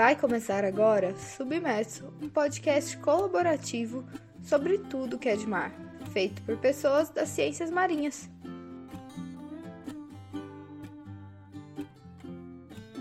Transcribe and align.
Vai 0.00 0.16
começar 0.16 0.64
agora 0.64 1.14
Submerso, 1.14 2.10
um 2.22 2.28
podcast 2.30 2.96
colaborativo 2.96 4.02
sobre 4.42 4.78
tudo 4.78 5.18
que 5.18 5.28
é 5.28 5.36
de 5.36 5.46
mar, 5.46 5.74
feito 6.10 6.40
por 6.40 6.56
pessoas 6.56 7.10
das 7.10 7.28
ciências 7.28 7.70
marinhas. 7.70 8.26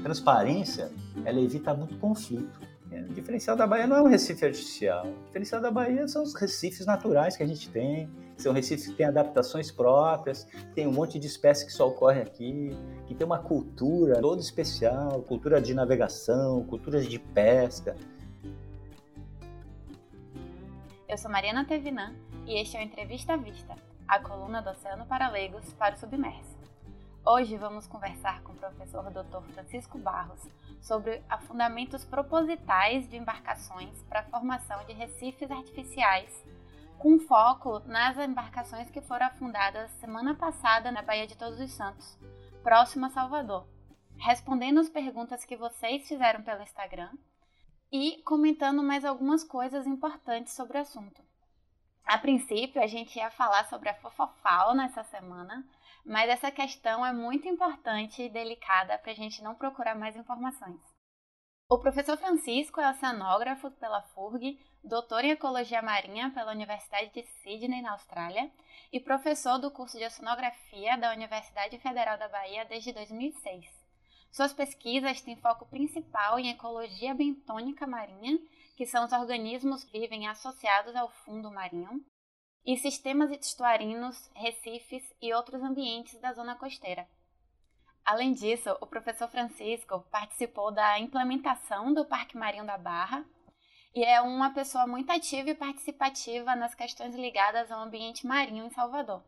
Transparência, 0.04 0.92
ela 1.24 1.40
evita 1.40 1.74
muito 1.74 1.98
conflito. 2.00 2.60
O 2.92 3.14
diferencial 3.14 3.56
da 3.56 3.66
Bahia 3.66 3.88
não 3.88 3.96
é 3.96 4.02
um 4.02 4.08
recife 4.08 4.44
artificial. 4.44 5.08
O 5.08 5.26
diferencial 5.28 5.62
da 5.62 5.72
Bahia 5.72 6.06
são 6.06 6.22
os 6.22 6.36
recifes 6.36 6.86
naturais 6.86 7.38
que 7.38 7.44
a 7.44 7.48
gente 7.48 7.70
tem. 7.70 8.10
São 8.36 8.52
recifes 8.52 8.88
que 8.88 8.94
têm 8.96 9.06
adaptações 9.06 9.72
próprias, 9.72 10.46
tem 10.76 10.86
um 10.86 10.92
monte 10.92 11.18
de 11.18 11.28
espécies 11.28 11.64
que 11.64 11.72
só 11.72 11.88
ocorre 11.88 12.22
aqui, 12.22 12.76
que 13.10 13.16
tem 13.16 13.26
uma 13.26 13.40
cultura 13.40 14.22
toda 14.22 14.40
especial, 14.40 15.24
cultura 15.24 15.60
de 15.60 15.74
navegação, 15.74 16.64
culturas 16.66 17.08
de 17.08 17.18
pesca. 17.18 17.98
Eu 21.08 21.18
sou 21.18 21.32
Mariana 21.32 21.66
Tevinan 21.66 22.14
e 22.46 22.62
este 22.62 22.78
é 22.78 22.80
o 22.80 22.84
Entrevista 22.84 23.34
à 23.34 23.36
Vista, 23.36 23.76
a 24.08 24.20
coluna 24.20 24.62
do 24.62 24.70
Oceano 24.70 25.08
para 25.08 25.28
Leigos 25.28 25.74
para 25.74 25.96
o 25.96 25.98
Submerso. 25.98 26.56
Hoje 27.26 27.58
vamos 27.58 27.88
conversar 27.88 28.44
com 28.44 28.52
o 28.52 28.56
professor 28.56 29.04
Dr. 29.10 29.42
Francisco 29.56 29.98
Barros 29.98 30.48
sobre 30.80 31.24
fundamentos 31.48 32.06
propositais 32.06 33.10
de 33.10 33.18
embarcações 33.18 34.04
para 34.04 34.20
a 34.20 34.26
formação 34.26 34.86
de 34.86 34.94
recifes 34.94 35.50
artificiais, 35.50 36.46
com 37.00 37.18
foco 37.18 37.80
nas 37.88 38.16
embarcações 38.20 38.92
que 38.92 39.02
foram 39.02 39.26
afundadas 39.26 39.90
semana 39.94 40.36
passada 40.36 40.92
na 40.92 41.02
Baía 41.02 41.26
de 41.26 41.36
Todos 41.36 41.60
os 41.60 41.72
Santos, 41.72 42.16
próximo 42.64 43.06
a 43.06 43.10
Salvador, 43.10 43.68
respondendo 44.18 44.80
as 44.80 44.90
perguntas 44.90 45.46
que 45.46 45.56
vocês 45.56 46.08
fizeram 46.08 46.44
pelo 46.44 46.62
Instagram 46.62 47.12
e 47.92 48.22
comentando 48.24 48.84
mais 48.84 49.04
algumas 49.04 49.44
coisas 49.44 49.88
importantes 49.88 50.54
sobre 50.54 50.78
o 50.78 50.82
assunto. 50.82 51.22
A 52.06 52.18
princípio, 52.18 52.82
a 52.82 52.88
gente 52.88 53.18
ia 53.18 53.30
falar 53.32 53.66
sobre 53.66 53.90
a 53.90 53.96
Fofofal 53.96 54.76
nessa 54.76 55.04
semana, 55.04 55.66
mas 56.06 56.30
essa 56.30 56.52
questão 56.52 57.06
é 57.06 57.14
muito 57.14 57.48
importante 57.48 58.24
e 58.24 58.30
delicada 58.30 58.98
para 58.98 59.12
a 59.12 59.16
gente 59.16 59.44
não 59.44 59.56
procurar 59.56 59.96
mais 59.96 60.16
informações. 60.16 60.80
O 61.70 61.78
professor 61.78 62.18
Francisco 62.18 62.82
é 62.82 62.90
oceanógrafo 62.90 63.70
pela 63.72 64.02
FURG, 64.02 64.60
doutor 64.84 65.24
em 65.24 65.32
Ecologia 65.32 65.82
Marinha 65.82 66.32
pela 66.32 66.52
Universidade 66.52 67.12
de 67.14 67.24
Sydney, 67.24 67.82
na 67.82 67.92
Austrália, 67.92 68.50
e 68.92 69.00
professor 69.00 69.60
do 69.60 69.70
curso 69.70 69.98
de 69.98 70.06
Oceanografia 70.06 70.98
da 70.98 71.12
Universidade 71.12 71.78
Federal 71.80 72.18
da 72.18 72.28
Bahia 72.28 72.66
desde 72.66 72.92
2006. 72.94 73.68
Suas 74.32 74.54
pesquisas 74.54 75.22
têm 75.22 75.36
foco 75.36 75.66
principal 75.66 76.40
em 76.40 76.50
ecologia 76.50 77.14
bentônica 77.14 77.86
marinha, 77.86 78.40
que 78.76 78.86
são 78.86 79.06
os 79.06 79.12
organismos 79.12 79.84
que 79.84 80.00
vivem 80.00 80.28
associados 80.28 80.96
ao 80.96 81.10
fundo 81.10 81.52
marinho, 81.52 82.04
e 82.66 82.78
sistemas 82.78 83.32
estuarinos, 83.32 84.30
recifes 84.36 85.04
e 85.22 85.34
outros 85.34 85.62
ambientes 85.62 86.20
da 86.20 86.34
zona 86.34 86.56
costeira. 86.56 87.08
Além 88.06 88.34
disso, 88.34 88.76
o 88.82 88.88
professor 88.88 89.28
Francisco 89.30 90.06
participou 90.12 90.72
da 90.72 91.00
implementação 91.00 91.94
do 91.94 92.06
Parque 92.06 92.38
Marinho 92.38 92.66
da 92.66 92.78
Barra 92.78 93.26
e 93.96 94.04
é 94.04 94.22
uma 94.22 94.54
pessoa 94.54 94.86
muito 94.86 95.12
ativa 95.12 95.50
e 95.50 95.56
participativa 95.56 96.56
nas 96.56 96.76
questões 96.76 97.16
ligadas 97.16 97.72
ao 97.72 97.84
ambiente 97.84 98.28
marinho 98.28 98.66
em 98.66 98.70
Salvador. 98.70 99.22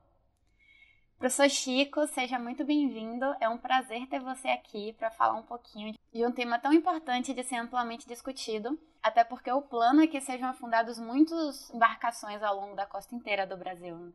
Professor 1.17 1.49
Chico, 1.49 2.07
seja 2.07 2.39
muito 2.39 2.65
bem-vindo. 2.65 3.25
É 3.39 3.47
um 3.47 3.57
prazer 3.57 4.07
ter 4.07 4.19
você 4.19 4.47
aqui 4.47 4.93
para 4.93 5.11
falar 5.11 5.37
um 5.37 5.43
pouquinho 5.43 5.93
de 6.11 6.25
um 6.25 6.31
tema 6.31 6.57
tão 6.57 6.73
importante 6.73 7.31
de 7.31 7.43
ser 7.43 7.57
amplamente 7.57 8.07
discutido, 8.07 8.75
até 9.03 9.23
porque 9.23 9.51
o 9.51 9.61
plano 9.61 10.01
é 10.01 10.07
que 10.07 10.19
sejam 10.19 10.49
afundados 10.49 10.97
muitas 10.97 11.69
embarcações 11.71 12.41
ao 12.41 12.55
longo 12.55 12.75
da 12.75 12.87
costa 12.87 13.13
inteira 13.13 13.45
do 13.45 13.55
Brasil. 13.55 14.11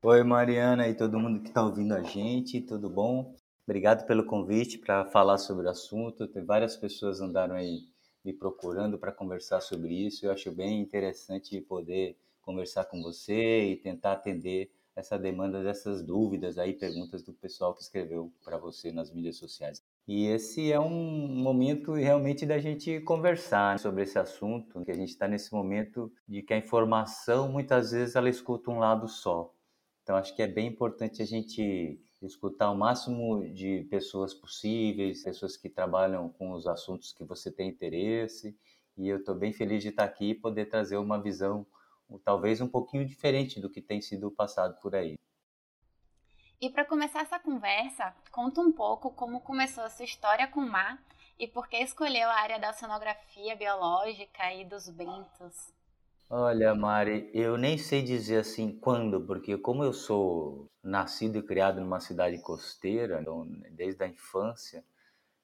Oi, 0.00 0.22
Mariana 0.22 0.88
e 0.88 0.94
todo 0.94 1.18
mundo 1.18 1.40
que 1.40 1.48
está 1.48 1.64
ouvindo 1.64 1.92
a 1.92 2.02
gente, 2.02 2.60
tudo 2.60 2.88
bom? 2.88 3.34
Obrigado 3.66 4.06
pelo 4.06 4.24
convite 4.24 4.78
para 4.78 5.04
falar 5.06 5.38
sobre 5.38 5.66
o 5.66 5.70
assunto. 5.70 6.28
Várias 6.44 6.76
pessoas 6.76 7.20
andaram 7.20 7.54
aí 7.54 7.91
me 8.24 8.32
procurando 8.32 8.98
para 8.98 9.12
conversar 9.12 9.60
sobre 9.60 9.94
isso. 9.94 10.26
Eu 10.26 10.32
acho 10.32 10.50
bem 10.52 10.80
interessante 10.80 11.60
poder 11.60 12.16
conversar 12.40 12.84
com 12.84 13.02
você 13.02 13.64
e 13.64 13.76
tentar 13.76 14.12
atender 14.12 14.70
essa 14.94 15.18
demanda 15.18 15.62
dessas 15.62 16.02
dúvidas 16.02 16.58
aí, 16.58 16.74
perguntas 16.74 17.22
do 17.22 17.32
pessoal 17.32 17.74
que 17.74 17.82
escreveu 17.82 18.30
para 18.44 18.58
você 18.58 18.92
nas 18.92 19.10
mídias 19.12 19.36
sociais. 19.36 19.82
E 20.06 20.26
esse 20.26 20.70
é 20.70 20.78
um 20.78 21.28
momento 21.28 21.92
realmente 21.92 22.44
da 22.44 22.58
gente 22.58 23.00
conversar 23.00 23.78
sobre 23.78 24.02
esse 24.02 24.18
assunto, 24.18 24.84
que 24.84 24.90
a 24.90 24.96
gente 24.96 25.10
está 25.10 25.26
nesse 25.26 25.52
momento 25.52 26.12
de 26.28 26.42
que 26.42 26.52
a 26.52 26.58
informação 26.58 27.50
muitas 27.50 27.92
vezes 27.92 28.16
ela 28.16 28.28
escuta 28.28 28.70
um 28.70 28.78
lado 28.78 29.08
só. 29.08 29.54
Então 30.02 30.16
acho 30.16 30.34
que 30.34 30.42
é 30.42 30.48
bem 30.48 30.66
importante 30.66 31.22
a 31.22 31.26
gente 31.26 31.98
escutar 32.26 32.70
o 32.70 32.76
máximo 32.76 33.48
de 33.52 33.86
pessoas 33.90 34.32
possíveis, 34.32 35.22
pessoas 35.22 35.56
que 35.56 35.68
trabalham 35.68 36.28
com 36.30 36.52
os 36.52 36.66
assuntos 36.66 37.12
que 37.12 37.24
você 37.24 37.50
tem 37.50 37.68
interesse. 37.68 38.56
E 38.96 39.08
eu 39.08 39.18
estou 39.18 39.34
bem 39.34 39.52
feliz 39.52 39.82
de 39.82 39.88
estar 39.88 40.04
aqui 40.04 40.30
e 40.30 40.34
poder 40.34 40.66
trazer 40.66 40.96
uma 40.96 41.20
visão 41.20 41.66
talvez 42.24 42.60
um 42.60 42.68
pouquinho 42.68 43.06
diferente 43.06 43.60
do 43.60 43.70
que 43.70 43.80
tem 43.80 44.00
sido 44.00 44.30
passado 44.30 44.78
por 44.80 44.94
aí. 44.94 45.18
E 46.60 46.70
para 46.70 46.84
começar 46.84 47.22
essa 47.22 47.38
conversa, 47.38 48.14
conta 48.30 48.60
um 48.60 48.70
pouco 48.70 49.10
como 49.10 49.40
começou 49.40 49.82
a 49.82 49.90
sua 49.90 50.04
história 50.04 50.46
com 50.46 50.60
o 50.60 50.70
mar 50.70 51.02
e 51.38 51.48
por 51.48 51.66
que 51.66 51.76
escolheu 51.78 52.28
a 52.28 52.34
área 52.34 52.58
da 52.58 52.70
oceanografia 52.70 53.56
biológica 53.56 54.52
e 54.54 54.64
dos 54.64 54.88
bentos. 54.88 55.72
Olha, 56.34 56.74
Mari, 56.74 57.30
eu 57.34 57.56
nem 57.58 57.76
sei 57.78 58.02
dizer 58.02 58.38
assim 58.38 58.76
quando, 58.78 59.20
porque 59.26 59.56
como 59.58 59.84
eu 59.84 59.92
sou 59.92 60.66
nascido 60.82 61.38
e 61.38 61.42
criado 61.42 61.80
numa 61.80 62.00
cidade 62.00 62.38
costeira, 62.38 63.20
então, 63.20 63.46
desde 63.70 64.02
a 64.02 64.08
infância, 64.08 64.82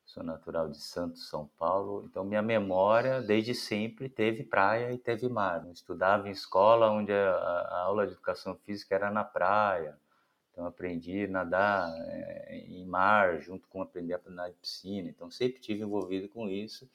sou 0.06 0.22
natural 0.24 0.68
de 0.70 0.78
Santos, 0.78 1.28
São 1.28 1.48
Paulo, 1.58 2.06
então 2.10 2.24
minha 2.24 2.42
memória 2.42 3.22
desde 3.22 3.54
sempre 3.54 4.08
teve 4.08 4.44
praia 4.44 4.92
e 4.92 4.98
teve 4.98 5.28
mar. 5.28 5.64
Eu 5.66 5.72
estudava 5.72 6.28
em 6.28 6.32
escola 6.32 6.90
onde 6.90 7.12
a, 7.12 7.32
a 7.32 7.80
aula 7.82 8.06
de 8.06 8.12
educação 8.14 8.56
física 8.56 8.94
era 8.94 9.10
na 9.10 9.24
praia, 9.24 9.98
então 10.52 10.66
aprendi 10.66 11.24
a 11.24 11.28
nadar 11.28 11.90
é, 12.08 12.58
em 12.68 12.86
mar 12.86 13.40
junto 13.40 13.68
com 13.68 13.82
aprender 13.82 14.14
a 14.14 14.20
nadar 14.30 14.50
de 14.50 14.56
piscina, 14.58 15.08
então 15.10 15.30
sempre 15.30 15.60
tive 15.60 15.82
envolvido 15.82 16.28
com 16.28 16.48
isso. 16.48 16.88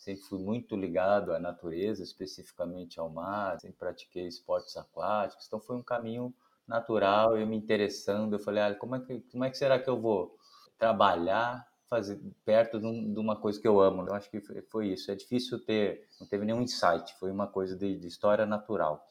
Sempre 0.00 0.22
fui 0.22 0.38
muito 0.38 0.74
ligado 0.74 1.32
à 1.32 1.38
natureza, 1.38 2.02
especificamente 2.02 2.98
ao 2.98 3.10
mar, 3.10 3.60
sempre 3.60 3.76
pratiquei 3.76 4.26
esportes 4.26 4.74
aquáticos, 4.76 5.46
então 5.46 5.60
foi 5.60 5.76
um 5.76 5.82
caminho 5.82 6.34
natural, 6.66 7.36
eu 7.36 7.46
me 7.46 7.56
interessando, 7.56 8.32
eu 8.32 8.38
falei, 8.38 8.62
ah, 8.62 8.74
como 8.74 8.96
é 8.96 9.00
que, 9.00 9.20
como 9.30 9.44
é 9.44 9.50
que 9.50 9.58
será 9.58 9.78
que 9.78 9.90
eu 9.90 10.00
vou 10.00 10.34
trabalhar 10.78 11.68
fazer 11.90 12.20
perto 12.44 12.78
de, 12.78 12.86
um, 12.86 13.12
de, 13.12 13.18
uma 13.18 13.34
coisa 13.34 13.60
que 13.60 13.66
eu 13.66 13.80
amo. 13.80 14.06
Eu 14.06 14.14
acho 14.14 14.30
que 14.30 14.40
foi 14.70 14.92
isso. 14.92 15.10
É 15.10 15.16
difícil 15.16 15.58
ter, 15.58 16.06
não 16.20 16.26
teve 16.26 16.44
nenhum 16.44 16.62
insight, 16.62 17.12
foi 17.18 17.32
uma 17.32 17.48
coisa 17.48 17.76
de, 17.76 17.98
de 17.98 18.06
história 18.06 18.46
natural. 18.46 19.04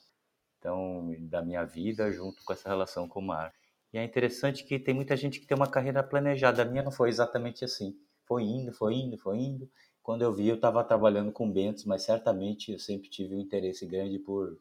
Então, 0.57 1.13
da 1.19 1.41
minha 1.41 1.65
vida 1.65 2.09
junto 2.09 2.41
com 2.43 2.53
essa 2.53 2.69
relação 2.69 3.07
com 3.07 3.19
o 3.19 3.23
mar. 3.23 3.53
E 3.91 3.97
é 3.97 4.03
interessante 4.03 4.63
que 4.63 4.79
tem 4.79 4.93
muita 4.93 5.17
gente 5.17 5.39
que 5.39 5.45
tem 5.45 5.57
uma 5.57 5.69
carreira 5.69 6.01
planejada. 6.01 6.61
A 6.61 6.65
minha 6.65 6.81
não 6.81 6.91
foi 6.91 7.09
exatamente 7.09 7.65
assim. 7.65 7.97
Foi 8.25 8.43
indo, 8.43 8.71
foi 8.71 8.95
indo, 8.95 9.17
foi 9.17 9.37
indo. 9.37 9.69
Quando 10.09 10.23
eu 10.23 10.33
vi, 10.33 10.47
eu 10.47 10.55
estava 10.55 10.83
trabalhando 10.83 11.31
com 11.31 11.47
bentos, 11.47 11.85
mas 11.85 12.01
certamente 12.01 12.71
eu 12.71 12.79
sempre 12.79 13.07
tive 13.07 13.35
um 13.35 13.39
interesse 13.39 13.85
grande 13.85 14.17
por 14.17 14.57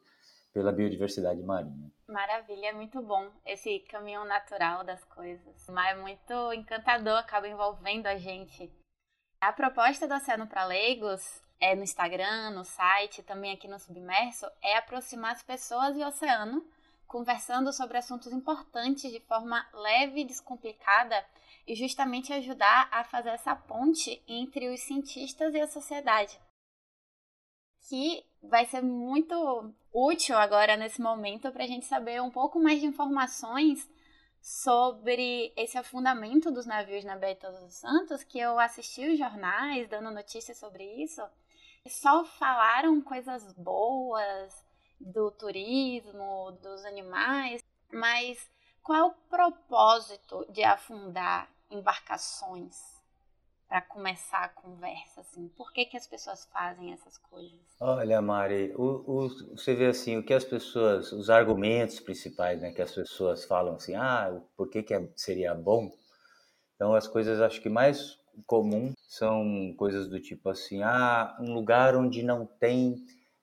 pela 0.53 0.71
biodiversidade 0.71 1.41
marinha. 1.41 1.91
Maravilha, 2.07 2.67
é 2.67 2.71
muito 2.71 3.01
bom 3.01 3.31
esse 3.43 3.79
caminho 3.79 4.23
natural 4.25 4.83
das 4.83 5.03
coisas. 5.05 5.67
Mas 5.67 5.97
é 5.97 5.99
muito 5.99 6.53
encantador, 6.53 7.17
acaba 7.17 7.47
envolvendo 7.47 8.05
a 8.05 8.15
gente. 8.15 8.71
A 9.41 9.51
proposta 9.51 10.07
do 10.07 10.13
Oceano 10.13 10.45
para 10.45 10.65
Leigos 10.65 11.41
é 11.59 11.73
no 11.73 11.81
Instagram, 11.81 12.51
no 12.51 12.63
site, 12.63 13.23
também 13.23 13.51
aqui 13.51 13.67
no 13.67 13.79
Submerso, 13.79 14.45
é 14.61 14.77
aproximar 14.77 15.31
as 15.31 15.41
pessoas 15.41 15.97
e 15.97 16.03
o 16.03 16.07
oceano, 16.07 16.63
conversando 17.09 17.73
sobre 17.73 17.97
assuntos 17.97 18.31
importantes 18.31 19.11
de 19.11 19.19
forma 19.19 19.67
leve 19.73 20.21
e 20.21 20.25
descomplicada 20.25 21.25
e 21.67 21.75
justamente 21.75 22.31
ajudar 22.31 22.87
a 22.89 23.03
fazer 23.03 23.31
essa 23.31 23.53
ponte 23.53 24.23
entre 24.25 24.69
os 24.69 24.79
cientistas 24.79 25.53
e 25.53 25.59
a 25.59 25.67
sociedade 25.67 26.39
que 27.89 28.23
vai 28.43 28.65
ser 28.65 28.81
muito 28.81 29.73
útil 29.91 30.37
agora 30.37 30.77
nesse 30.77 31.01
momento 31.01 31.51
para 31.51 31.63
a 31.63 31.67
gente 31.67 31.85
saber 31.85 32.21
um 32.21 32.29
pouco 32.29 32.59
mais 32.59 32.79
de 32.79 32.85
informações 32.85 33.89
sobre 34.39 35.51
esse 35.57 35.77
afundamento 35.77 36.51
dos 36.51 36.65
navios 36.65 37.03
na 37.03 37.17
Baía 37.17 37.33
de 37.33 37.41
Todos 37.41 37.61
os 37.61 37.73
Santos, 37.73 38.23
que 38.23 38.39
eu 38.39 38.57
assisti 38.59 39.05
os 39.09 39.17
jornais 39.17 39.89
dando 39.89 40.11
notícias 40.11 40.57
sobre 40.57 40.83
isso, 41.03 41.21
e 41.83 41.89
só 41.89 42.23
falaram 42.23 43.01
coisas 43.01 43.51
boas 43.53 44.68
do 44.99 45.31
turismo, 45.31 46.51
dos 46.61 46.85
animais, 46.85 47.63
mas 47.91 48.49
qual 48.83 48.97
é 48.97 49.03
o 49.03 49.11
propósito 49.29 50.45
de 50.51 50.63
afundar 50.63 51.49
embarcações? 51.69 52.99
para 53.69 53.81
começar 53.81 54.45
a 54.45 54.49
conversa, 54.49 55.21
assim? 55.21 55.47
Por 55.49 55.71
que, 55.71 55.85
que 55.85 55.95
as 55.95 56.07
pessoas 56.07 56.43
fazem 56.51 56.91
essas 56.91 57.19
coisas? 57.19 57.59
Olha, 57.79 58.19
Mari, 58.19 58.73
o, 58.75 59.03
o, 59.05 59.29
você 59.55 59.75
vê 59.75 59.85
assim, 59.85 60.17
o 60.17 60.23
que 60.23 60.33
as 60.33 60.43
pessoas, 60.43 61.11
os 61.11 61.29
argumentos 61.29 61.99
principais, 61.99 62.59
né, 62.59 62.71
que 62.71 62.81
as 62.81 62.91
pessoas 62.91 63.45
falam 63.45 63.75
assim, 63.75 63.93
ah, 63.93 64.41
por 64.57 64.69
que, 64.69 64.81
que 64.81 64.93
é, 64.95 65.07
seria 65.15 65.53
bom? 65.53 65.91
Então, 66.75 66.95
as 66.95 67.07
coisas 67.07 67.39
acho 67.39 67.61
que 67.61 67.69
mais 67.69 68.17
comum 68.47 68.91
são 69.07 69.71
coisas 69.77 70.07
do 70.07 70.19
tipo 70.19 70.49
assim, 70.49 70.81
ah, 70.81 71.37
um 71.39 71.53
lugar 71.53 71.95
onde 71.95 72.23
não 72.23 72.47
tem 72.47 72.95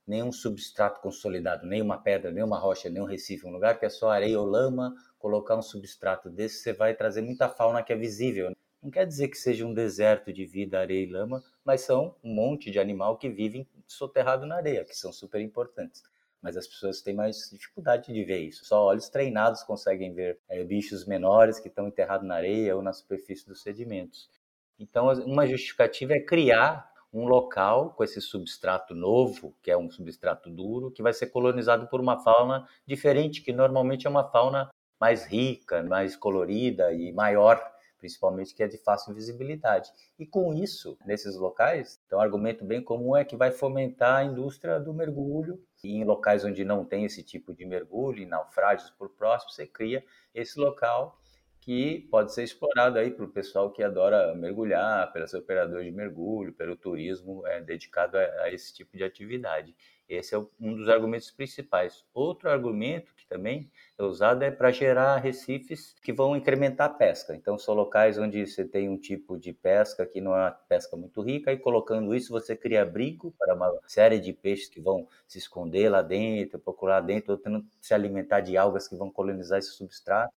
nenhum 0.06 0.30
substrato 0.30 1.00
consolidado, 1.00 1.66
nenhuma 1.66 1.98
pedra, 1.98 2.30
nenhuma 2.30 2.58
rocha, 2.58 2.88
nenhum 2.88 3.04
recife, 3.04 3.46
um 3.46 3.50
lugar 3.50 3.78
que 3.78 3.84
é 3.84 3.88
só 3.88 4.10
areia 4.10 4.38
ou 4.38 4.46
lama, 4.46 4.94
colocar 5.18 5.56
um 5.56 5.62
substrato 5.62 6.30
desse, 6.30 6.62
você 6.62 6.72
vai 6.72 6.94
trazer 6.94 7.22
muita 7.22 7.48
fauna 7.48 7.82
que 7.82 7.92
é 7.92 7.96
visível. 7.96 8.50
Né? 8.50 8.56
Não 8.82 8.90
quer 8.90 9.04
dizer 9.04 9.28
que 9.28 9.36
seja 9.36 9.66
um 9.66 9.74
deserto 9.74 10.32
de 10.32 10.46
vida, 10.46 10.78
areia 10.78 11.04
e 11.04 11.10
lama, 11.10 11.42
mas 11.64 11.80
são 11.80 12.14
um 12.22 12.32
monte 12.32 12.70
de 12.70 12.78
animal 12.78 13.18
que 13.18 13.28
vivem 13.28 13.66
soterrado 13.86 14.46
na 14.46 14.56
areia, 14.56 14.84
que 14.84 14.94
são 14.94 15.12
super 15.12 15.40
importantes. 15.40 16.02
Mas 16.40 16.56
as 16.56 16.68
pessoas 16.68 17.02
têm 17.02 17.14
mais 17.14 17.50
dificuldade 17.50 18.12
de 18.12 18.22
ver 18.22 18.38
isso. 18.38 18.64
Só 18.64 18.84
olhos 18.84 19.08
treinados 19.08 19.64
conseguem 19.64 20.14
ver 20.14 20.38
é, 20.48 20.62
bichos 20.62 21.04
menores 21.04 21.58
que 21.58 21.66
estão 21.66 21.88
enterrados 21.88 22.28
na 22.28 22.36
areia 22.36 22.76
ou 22.76 22.82
na 22.82 22.92
superfície 22.92 23.44
dos 23.44 23.62
sedimentos. 23.62 24.30
Então, 24.78 25.08
uma 25.24 25.46
justificativa 25.46 26.12
é 26.12 26.20
criar 26.20 26.92
um 27.16 27.26
local 27.26 27.94
com 27.96 28.04
esse 28.04 28.20
substrato 28.20 28.94
novo, 28.94 29.56
que 29.62 29.70
é 29.70 29.76
um 29.76 29.90
substrato 29.90 30.50
duro, 30.50 30.90
que 30.90 31.02
vai 31.02 31.12
ser 31.12 31.28
colonizado 31.28 31.86
por 31.88 32.00
uma 32.00 32.18
fauna 32.22 32.68
diferente, 32.86 33.40
que 33.40 33.52
normalmente 33.52 34.06
é 34.06 34.10
uma 34.10 34.30
fauna 34.30 34.68
mais 35.00 35.24
rica, 35.24 35.82
mais 35.82 36.14
colorida 36.14 36.92
e 36.92 37.12
maior 37.12 37.58
principalmente 37.98 38.54
que 38.54 38.62
é 38.62 38.68
de 38.68 38.78
fácil 38.78 39.14
visibilidade. 39.14 39.90
E 40.18 40.26
com 40.26 40.54
isso, 40.54 40.96
nesses 41.04 41.36
locais, 41.36 42.00
então, 42.06 42.18
um 42.18 42.22
argumento 42.22 42.64
bem 42.64 42.82
comum 42.82 43.16
é 43.16 43.24
que 43.24 43.36
vai 43.36 43.50
fomentar 43.50 44.16
a 44.16 44.24
indústria 44.24 44.78
do 44.78 44.92
mergulho. 44.92 45.60
E 45.82 45.96
em 45.96 46.04
locais 46.04 46.44
onde 46.44 46.64
não 46.64 46.84
tem 46.84 47.04
esse 47.04 47.22
tipo 47.22 47.54
de 47.54 47.64
mergulho, 47.64 48.22
em 48.22 48.26
naufrágios 48.26 48.90
por 48.90 49.08
próximo, 49.10 49.50
você 49.50 49.66
cria 49.66 50.04
esse 50.34 50.58
local 50.60 51.18
que 51.66 52.06
pode 52.12 52.32
ser 52.32 52.44
explorado 52.44 52.96
aí 52.96 53.10
pelo 53.10 53.26
pessoal 53.26 53.72
que 53.72 53.82
adora 53.82 54.32
mergulhar, 54.36 55.12
pelos 55.12 55.34
operadores 55.34 55.84
de 55.86 55.90
mergulho, 55.90 56.52
pelo 56.52 56.76
turismo 56.76 57.44
é, 57.44 57.60
dedicado 57.60 58.16
a, 58.16 58.20
a 58.42 58.52
esse 58.52 58.72
tipo 58.72 58.96
de 58.96 59.02
atividade. 59.02 59.74
Esse 60.08 60.36
é 60.36 60.38
um 60.60 60.76
dos 60.76 60.88
argumentos 60.88 61.28
principais. 61.32 62.04
Outro 62.14 62.48
argumento 62.48 63.12
que 63.16 63.26
também 63.26 63.68
é 63.98 64.02
usado 64.04 64.44
é 64.44 64.50
para 64.52 64.70
gerar 64.70 65.16
recifes 65.16 65.96
que 66.00 66.12
vão 66.12 66.36
incrementar 66.36 66.88
a 66.88 66.94
pesca. 66.94 67.34
Então, 67.34 67.58
são 67.58 67.74
locais 67.74 68.16
onde 68.16 68.46
você 68.46 68.64
tem 68.64 68.88
um 68.88 68.96
tipo 68.96 69.36
de 69.36 69.52
pesca 69.52 70.06
que 70.06 70.20
não 70.20 70.36
é 70.36 70.42
uma 70.42 70.50
pesca 70.52 70.96
muito 70.96 71.20
rica, 71.20 71.52
e 71.52 71.58
colocando 71.58 72.14
isso, 72.14 72.30
você 72.30 72.54
cria 72.54 72.82
abrigo 72.82 73.34
para 73.36 73.56
uma 73.56 73.76
série 73.88 74.20
de 74.20 74.32
peixes 74.32 74.68
que 74.68 74.80
vão 74.80 75.08
se 75.26 75.38
esconder 75.38 75.88
lá 75.88 76.00
dentro, 76.00 76.60
procurar 76.60 77.00
dentro, 77.00 77.32
ou 77.32 77.38
tendo 77.38 77.66
se 77.80 77.92
alimentar 77.92 78.40
de 78.40 78.56
algas 78.56 78.86
que 78.86 78.94
vão 78.94 79.10
colonizar 79.10 79.58
esse 79.58 79.72
substrato. 79.72 80.32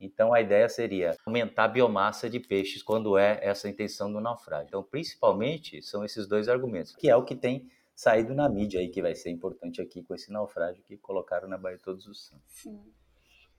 Então, 0.00 0.32
a 0.32 0.40
ideia 0.40 0.68
seria 0.68 1.16
aumentar 1.26 1.64
a 1.64 1.68
biomassa 1.68 2.28
de 2.30 2.40
peixes 2.40 2.82
quando 2.82 3.18
é 3.18 3.38
essa 3.42 3.68
a 3.68 3.70
intenção 3.70 4.10
do 4.10 4.20
naufrágio. 4.20 4.68
Então, 4.68 4.82
principalmente, 4.82 5.82
são 5.82 6.04
esses 6.04 6.26
dois 6.26 6.48
argumentos, 6.48 6.96
que 6.96 7.10
é 7.10 7.14
o 7.14 7.24
que 7.24 7.36
tem 7.36 7.70
saído 7.94 8.34
na 8.34 8.48
mídia 8.48 8.80
aí, 8.80 8.88
que 8.88 9.02
vai 9.02 9.14
ser 9.14 9.30
importante 9.30 9.82
aqui 9.82 10.02
com 10.02 10.14
esse 10.14 10.32
naufrágio 10.32 10.82
que 10.82 10.96
colocaram 10.96 11.46
na 11.46 11.58
Baía 11.58 11.78
Todos 11.78 12.06
os 12.06 12.28
Santos. 12.28 12.46
Sim. 12.48 12.80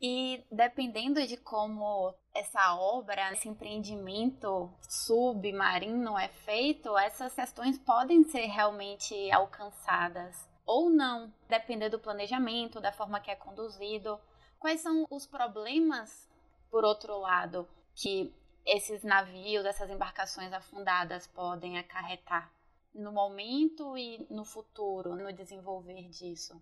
E 0.01 0.43
dependendo 0.51 1.25
de 1.27 1.37
como 1.37 2.15
essa 2.33 2.75
obra, 2.75 3.31
esse 3.33 3.47
empreendimento 3.47 4.73
submarino 4.81 6.17
é 6.17 6.27
feito, 6.27 6.97
essas 6.97 7.35
questões 7.35 7.77
podem 7.77 8.23
ser 8.23 8.47
realmente 8.47 9.31
alcançadas 9.31 10.49
ou 10.65 10.89
não, 10.89 11.31
depender 11.47 11.89
do 11.89 11.99
planejamento, 11.99 12.81
da 12.81 12.91
forma 12.91 13.19
que 13.19 13.29
é 13.29 13.35
conduzido. 13.35 14.19
Quais 14.57 14.81
são 14.81 15.05
os 15.11 15.27
problemas, 15.27 16.27
por 16.71 16.83
outro 16.83 17.19
lado, 17.19 17.67
que 17.93 18.33
esses 18.65 19.03
navios, 19.03 19.65
essas 19.65 19.89
embarcações 19.89 20.51
afundadas 20.53 21.27
podem 21.27 21.77
acarretar? 21.77 22.51
no 22.93 23.11
momento 23.11 23.97
e 23.97 24.25
no 24.29 24.43
futuro, 24.43 25.15
no 25.15 25.31
desenvolver 25.31 26.09
disso? 26.09 26.61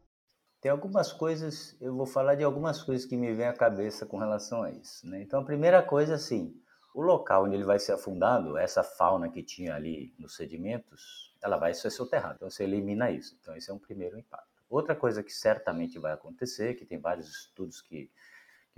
Tem 0.61 0.69
algumas 0.69 1.13
coisas, 1.13 1.75
eu 1.79 1.95
vou 1.95 2.06
falar 2.06 2.35
de 2.35 2.44
algumas 2.44 2.83
coisas 2.83 3.06
que 3.06 3.15
me 3.15 3.33
vêm 3.33 3.47
à 3.47 3.53
cabeça 3.53 4.06
com 4.06 4.17
relação 4.17 4.61
a 4.61 4.71
isso. 4.71 5.07
Né? 5.07 5.21
Então, 5.21 5.39
a 5.39 5.45
primeira 5.45 5.81
coisa, 5.81 6.15
assim, 6.15 6.53
o 6.94 7.01
local 7.01 7.45
onde 7.45 7.55
ele 7.55 7.63
vai 7.63 7.79
ser 7.79 7.94
afundado, 7.94 8.57
essa 8.57 8.83
fauna 8.83 9.29
que 9.29 9.41
tinha 9.41 9.73
ali 9.73 10.13
nos 10.19 10.35
sedimentos, 10.35 11.33
ela 11.41 11.57
vai 11.57 11.73
ser 11.73 11.89
soterrada. 11.89 12.35
Então, 12.35 12.50
você 12.50 12.63
elimina 12.63 13.09
isso. 13.09 13.38
Então, 13.41 13.55
esse 13.55 13.71
é 13.71 13.73
um 13.73 13.79
primeiro 13.79 14.19
impacto. 14.19 14.47
Outra 14.69 14.95
coisa 14.95 15.23
que 15.23 15.31
certamente 15.31 15.97
vai 15.97 16.12
acontecer, 16.12 16.75
que 16.75 16.85
tem 16.85 17.00
vários 17.00 17.29
estudos 17.29 17.81
que, 17.81 18.12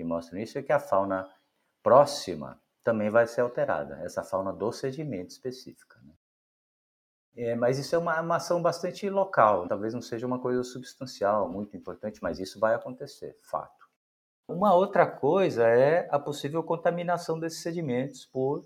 que 0.01 0.03
mostram 0.03 0.39
isso, 0.39 0.57
é 0.57 0.63
que 0.63 0.73
a 0.73 0.79
fauna 0.79 1.29
próxima 1.83 2.59
também 2.83 3.09
vai 3.11 3.27
ser 3.27 3.41
alterada, 3.41 3.99
essa 4.03 4.23
fauna 4.23 4.51
do 4.51 4.71
sedimento 4.71 5.29
específica. 5.29 5.99
Né? 6.03 6.13
É, 7.35 7.55
mas 7.55 7.77
isso 7.77 7.93
é 7.95 7.97
uma, 7.99 8.19
uma, 8.19 8.37
ação 8.37 8.61
bastante 8.61 9.07
local, 9.09 9.67
talvez 9.67 9.93
não 9.93 10.01
seja 10.01 10.25
uma 10.25 10.39
coisa 10.39 10.63
substancial, 10.63 11.47
muito 11.47 11.77
importante, 11.77 12.19
mas 12.21 12.39
isso 12.39 12.59
vai 12.59 12.73
acontecer, 12.73 13.37
fato. 13.43 13.87
Uma 14.47 14.73
outra 14.73 15.05
coisa 15.05 15.67
é 15.67 16.07
a 16.11 16.17
possível 16.17 16.63
contaminação 16.63 17.39
desses 17.39 17.61
sedimentos 17.61 18.25
por 18.25 18.65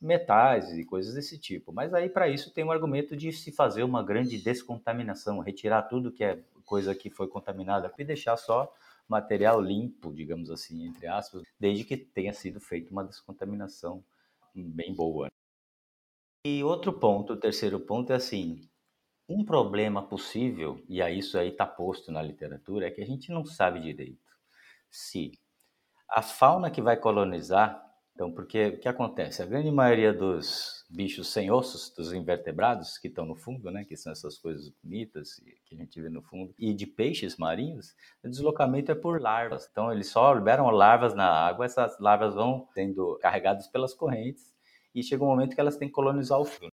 metais 0.00 0.70
e 0.72 0.84
coisas 0.84 1.14
desse 1.14 1.38
tipo. 1.38 1.72
Mas 1.72 1.94
aí 1.94 2.08
para 2.08 2.28
isso 2.28 2.52
tem 2.52 2.62
um 2.62 2.70
argumento 2.70 3.16
de 3.16 3.32
se 3.32 3.50
fazer 3.50 3.82
uma 3.82 4.02
grande 4.02 4.38
descontaminação, 4.38 5.40
retirar 5.40 5.82
tudo 5.84 6.12
que 6.12 6.22
é 6.22 6.40
coisa 6.64 6.94
que 6.94 7.10
foi 7.10 7.26
contaminada 7.26 7.92
e 7.98 8.04
deixar 8.04 8.36
só 8.36 8.72
material 9.08 9.60
limpo, 9.60 10.12
digamos 10.12 10.50
assim, 10.50 10.86
entre 10.86 11.06
aspas, 11.06 11.42
desde 11.58 11.84
que 11.84 11.96
tenha 11.96 12.32
sido 12.32 12.60
feita 12.60 12.90
uma 12.90 13.04
descontaminação 13.04 14.04
bem 14.54 14.94
boa. 14.94 15.28
E 16.46 16.62
outro 16.62 16.92
ponto, 16.92 17.32
o 17.32 17.36
terceiro 17.36 17.80
ponto 17.80 18.12
é 18.12 18.16
assim, 18.16 18.68
um 19.28 19.44
problema 19.44 20.06
possível, 20.06 20.82
e 20.88 21.00
aí 21.00 21.18
isso 21.18 21.38
aí 21.38 21.48
está 21.48 21.66
posto 21.66 22.12
na 22.12 22.22
literatura, 22.22 22.86
é 22.86 22.90
que 22.90 23.00
a 23.00 23.06
gente 23.06 23.32
não 23.32 23.44
sabe 23.44 23.80
direito 23.80 24.24
se 24.90 25.32
a 26.08 26.22
fauna 26.22 26.70
que 26.70 26.80
vai 26.80 26.96
colonizar, 26.96 27.82
então, 28.14 28.30
porque 28.32 28.68
o 28.68 28.78
que 28.78 28.88
acontece? 28.88 29.42
A 29.42 29.46
grande 29.46 29.72
maioria 29.72 30.12
dos 30.12 30.86
bichos 30.88 31.32
sem 31.32 31.50
ossos, 31.50 31.90
dos 31.90 32.12
invertebrados 32.12 32.96
que 32.96 33.08
estão 33.08 33.26
no 33.26 33.34
fundo, 33.34 33.68
né, 33.72 33.84
que 33.84 33.96
são 33.96 34.12
essas 34.12 34.38
coisas 34.38 34.70
bonitas 34.82 35.34
que 35.66 35.74
a 35.74 35.78
gente 35.78 36.00
vê 36.00 36.08
no 36.08 36.22
fundo, 36.22 36.54
e 36.56 36.72
de 36.72 36.86
peixes 36.86 37.36
marinhos, 37.36 37.92
o 38.22 38.28
deslocamento 38.28 38.92
é 38.92 38.94
por 38.94 39.20
larvas. 39.20 39.68
Então, 39.68 39.92
eles 39.92 40.08
só 40.08 40.32
liberam 40.32 40.70
larvas 40.70 41.12
na 41.12 41.28
água, 41.28 41.64
essas 41.66 41.98
larvas 41.98 42.34
vão 42.36 42.68
sendo 42.72 43.18
carregadas 43.20 43.66
pelas 43.66 43.92
correntes 43.92 44.54
e 44.94 45.02
chega 45.02 45.24
um 45.24 45.28
momento 45.28 45.54
que 45.54 45.60
elas 45.60 45.76
têm 45.76 45.88
que 45.88 45.94
colonizar 45.94 46.38
o 46.38 46.44
fundo. 46.44 46.72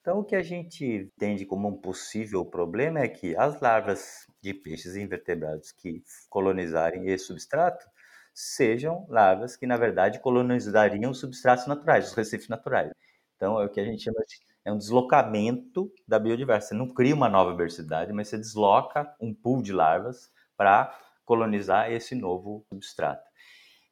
Então, 0.00 0.18
o 0.18 0.24
que 0.24 0.34
a 0.34 0.42
gente 0.42 0.84
entende 0.84 1.46
como 1.46 1.68
um 1.68 1.80
possível 1.80 2.44
problema 2.44 2.98
é 2.98 3.08
que 3.08 3.36
as 3.36 3.60
larvas 3.60 4.26
de 4.42 4.52
peixes 4.52 4.96
invertebrados 4.96 5.70
que 5.70 6.02
colonizarem 6.28 7.06
esse 7.06 7.26
substrato 7.26 7.86
sejam 8.34 9.06
larvas 9.08 9.56
que, 9.56 9.66
na 9.66 9.76
verdade, 9.76 10.20
colonizariam 10.20 11.10
os 11.10 11.20
substratos 11.20 11.66
naturais, 11.66 12.08
os 12.08 12.14
recifes 12.14 12.48
naturais. 12.48 12.92
Então, 13.36 13.60
é 13.60 13.66
o 13.66 13.68
que 13.68 13.80
a 13.80 13.84
gente 13.84 14.04
chama 14.04 14.20
de 14.26 14.36
é 14.64 14.72
um 14.72 14.78
deslocamento 14.78 15.92
da 16.06 16.18
biodiversidade. 16.18 16.68
Você 16.68 16.74
não 16.74 16.94
cria 16.94 17.14
uma 17.14 17.28
nova 17.28 17.50
diversidade, 17.50 18.12
mas 18.12 18.28
você 18.28 18.38
desloca 18.38 19.12
um 19.20 19.34
pool 19.34 19.62
de 19.62 19.72
larvas 19.72 20.30
para 20.56 20.96
colonizar 21.24 21.90
esse 21.90 22.14
novo 22.14 22.64
substrato. 22.68 23.28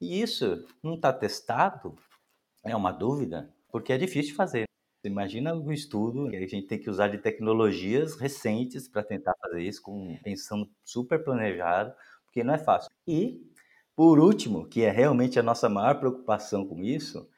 E 0.01 0.21
isso 0.23 0.65
não 0.83 0.95
está 0.95 1.13
testado, 1.13 1.97
é 2.65 2.75
uma 2.75 2.93
dúvida, 2.93 3.53
porque 3.71 3.93
é 3.93 3.99
difícil 3.99 4.31
de 4.31 4.37
fazer. 4.37 4.65
Imagina 5.05 5.55
o 5.55 5.73
estudo 5.73 6.29
que 6.31 6.37
a 6.37 6.47
gente 6.47 6.67
tem 6.67 6.79
que 6.79 6.91
usar 6.91 7.09
de 7.09 7.19
tecnologias 7.19 8.17
recentes 8.17 8.87
para 8.87 9.03
tentar 9.03 9.35
fazer 9.41 9.63
isso, 9.63 9.83
com 9.83 10.19
pensando 10.23 10.71
super 10.85 11.25
planejado, 11.25 11.95
porque 12.25 12.45
não 12.45 12.55
é 12.55 12.59
fácil. 12.59 12.91
E, 13.07 13.50
por 13.97 14.19
último, 14.19 14.67
que 14.69 14.83
é 14.83 14.91
realmente 14.91 15.39
a 15.39 15.43
nossa 15.43 15.69
maior 15.69 15.99
preocupação 15.99 16.67
com 16.67 16.83
isso, 16.83 17.29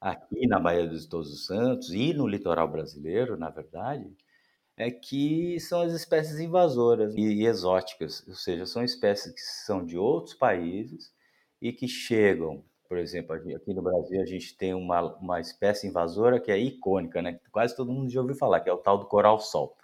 aqui 0.00 0.46
na 0.48 0.58
Baía 0.60 0.86
dos 0.86 1.06
Todos 1.06 1.32
os 1.32 1.46
Santos 1.46 1.90
e 1.92 2.14
no 2.14 2.26
litoral 2.26 2.68
brasileiro, 2.68 3.36
na 3.36 3.50
verdade, 3.50 4.16
é 4.76 4.90
que 4.90 5.60
são 5.60 5.82
as 5.82 5.92
espécies 5.92 6.40
invasoras 6.40 7.14
e 7.16 7.44
exóticas, 7.44 8.26
ou 8.28 8.34
seja, 8.34 8.66
são 8.66 8.84
espécies 8.84 9.32
que 9.32 9.40
são 9.40 9.84
de 9.84 9.98
outros 9.98 10.34
países 10.34 11.12
e 11.60 11.72
que 11.72 11.88
chegam 11.88 12.64
por 12.92 12.98
exemplo, 12.98 13.34
aqui 13.34 13.72
no 13.72 13.80
Brasil 13.80 14.20
a 14.20 14.26
gente 14.26 14.54
tem 14.54 14.74
uma, 14.74 15.16
uma 15.16 15.40
espécie 15.40 15.86
invasora 15.86 16.38
que 16.38 16.52
é 16.52 16.58
icônica, 16.58 17.22
né? 17.22 17.40
Quase 17.50 17.74
todo 17.74 17.90
mundo 17.90 18.10
já 18.10 18.20
ouviu 18.20 18.36
falar, 18.36 18.60
que 18.60 18.68
é 18.68 18.72
o 18.74 18.76
tal 18.76 18.98
do 18.98 19.06
coral-sol, 19.06 19.74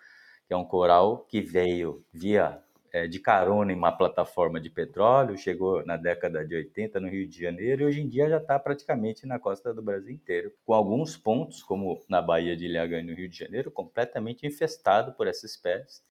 que 0.47 0.53
é 0.53 0.57
um 0.59 0.67
coral 0.67 1.25
que 1.25 1.41
veio 1.41 2.05
via 2.12 2.62
é, 2.92 3.07
de 3.07 3.18
carona 3.18 3.73
em 3.73 3.76
uma 3.76 3.92
plataforma 3.92 4.61
de 4.61 4.71
petróleo, 4.71 5.37
chegou 5.37 5.85
na 5.85 5.97
década 5.97 6.45
de 6.47 6.54
80 6.54 7.00
no 7.00 7.09
Rio 7.09 7.28
de 7.28 7.40
Janeiro 7.40 7.83
e 7.83 7.85
hoje 7.87 8.00
em 8.00 8.09
dia 8.09 8.28
já 8.28 8.38
está 8.38 8.59
praticamente 8.59 9.26
na 9.26 9.38
costa 9.38 9.73
do 9.73 9.83
Brasil 9.83 10.14
inteiro, 10.14 10.52
com 10.64 10.75
alguns 10.75 11.16
pontos, 11.16 11.62
como 11.62 12.00
na 12.09 12.23
Baía 12.23 12.57
de 12.57 12.66
Ilhagã 12.66 13.02
no 13.02 13.14
Rio 13.14 13.28
de 13.28 13.38
Janeiro, 13.38 13.71
completamente 13.71 14.47
infestado 14.47 15.12
por 15.12 15.26
essa 15.26 15.47
espécie. 15.47 16.02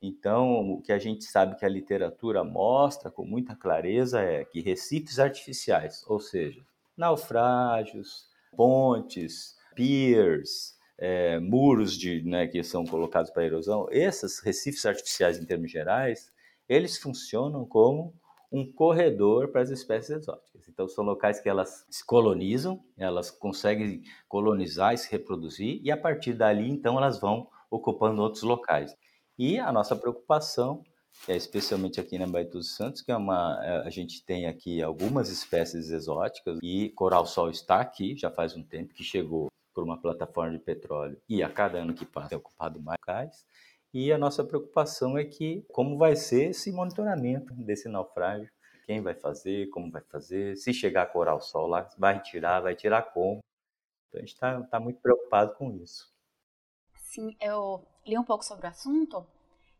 Então, 0.00 0.70
o 0.70 0.80
que 0.80 0.92
a 0.92 0.98
gente 0.98 1.24
sabe 1.24 1.56
que 1.56 1.64
a 1.64 1.68
literatura 1.68 2.44
mostra 2.44 3.10
com 3.10 3.24
muita 3.24 3.56
clareza 3.56 4.20
é 4.20 4.44
que 4.44 4.60
recifes 4.60 5.18
artificiais, 5.18 6.04
ou 6.06 6.20
seja, 6.20 6.64
naufrágios, 6.96 8.28
pontes, 8.56 9.56
piers, 9.74 10.77
é, 10.98 11.38
muros 11.38 11.96
de, 11.96 12.22
né, 12.22 12.48
que 12.48 12.62
são 12.64 12.84
colocados 12.84 13.30
para 13.30 13.44
erosão, 13.44 13.86
esses 13.90 14.40
recifes 14.40 14.84
artificiais, 14.84 15.38
em 15.38 15.44
termos 15.44 15.70
gerais, 15.70 16.32
eles 16.68 16.98
funcionam 16.98 17.64
como 17.64 18.12
um 18.50 18.70
corredor 18.70 19.48
para 19.48 19.60
as 19.60 19.70
espécies 19.70 20.10
exóticas. 20.10 20.68
Então, 20.68 20.88
são 20.88 21.04
locais 21.04 21.40
que 21.40 21.48
elas 21.48 21.86
se 21.88 22.04
colonizam, 22.04 22.82
elas 22.96 23.30
conseguem 23.30 24.02
colonizar 24.26 24.94
e 24.94 24.98
se 24.98 25.10
reproduzir, 25.10 25.80
e 25.84 25.90
a 25.90 25.96
partir 25.96 26.32
dali, 26.32 26.68
então, 26.68 26.96
elas 26.96 27.20
vão 27.20 27.48
ocupando 27.70 28.22
outros 28.22 28.42
locais. 28.42 28.96
E 29.38 29.58
a 29.58 29.70
nossa 29.70 29.94
preocupação, 29.94 30.82
é 31.28 31.36
especialmente 31.36 32.00
aqui 32.00 32.18
na 32.18 32.26
Baía 32.26 32.48
dos 32.48 32.74
Santos, 32.74 33.02
que 33.02 33.12
é 33.12 33.16
uma, 33.16 33.58
é, 33.62 33.86
a 33.86 33.90
gente 33.90 34.24
tem 34.24 34.46
aqui 34.46 34.82
algumas 34.82 35.28
espécies 35.28 35.90
exóticas, 35.90 36.58
e 36.62 36.88
coral-sol 36.90 37.50
está 37.50 37.80
aqui, 37.80 38.16
já 38.16 38.30
faz 38.30 38.56
um 38.56 38.62
tempo 38.62 38.94
que 38.94 39.04
chegou 39.04 39.48
por 39.78 39.84
uma 39.84 39.96
plataforma 39.96 40.50
de 40.50 40.58
petróleo 40.58 41.22
e 41.28 41.40
a 41.40 41.48
cada 41.48 41.78
ano 41.78 41.94
que 41.94 42.04
passa 42.04 42.34
é 42.34 42.36
ocupado 42.36 42.82
mais 42.82 42.98
cais. 43.00 43.46
E 43.94 44.12
a 44.12 44.18
nossa 44.18 44.42
preocupação 44.42 45.16
é 45.16 45.24
que 45.24 45.64
como 45.70 45.96
vai 45.96 46.16
ser 46.16 46.50
esse 46.50 46.72
monitoramento 46.72 47.54
desse 47.54 47.88
naufrágio, 47.88 48.50
quem 48.86 49.00
vai 49.00 49.14
fazer, 49.14 49.68
como 49.68 49.88
vai 49.88 50.02
fazer, 50.02 50.56
se 50.56 50.74
chegar 50.74 51.02
a 51.02 51.06
coral 51.06 51.40
sol 51.40 51.68
lá, 51.68 51.88
vai 51.96 52.20
tirar, 52.20 52.60
vai 52.60 52.74
tirar 52.74 53.02
como. 53.02 53.38
Então 54.08 54.18
a 54.18 54.20
gente 54.20 54.32
está 54.32 54.60
tá 54.62 54.80
muito 54.80 55.00
preocupado 55.00 55.54
com 55.54 55.70
isso. 55.70 56.12
Sim, 56.96 57.36
eu 57.40 57.86
li 58.04 58.18
um 58.18 58.24
pouco 58.24 58.44
sobre 58.44 58.66
o 58.66 58.70
assunto, 58.70 59.24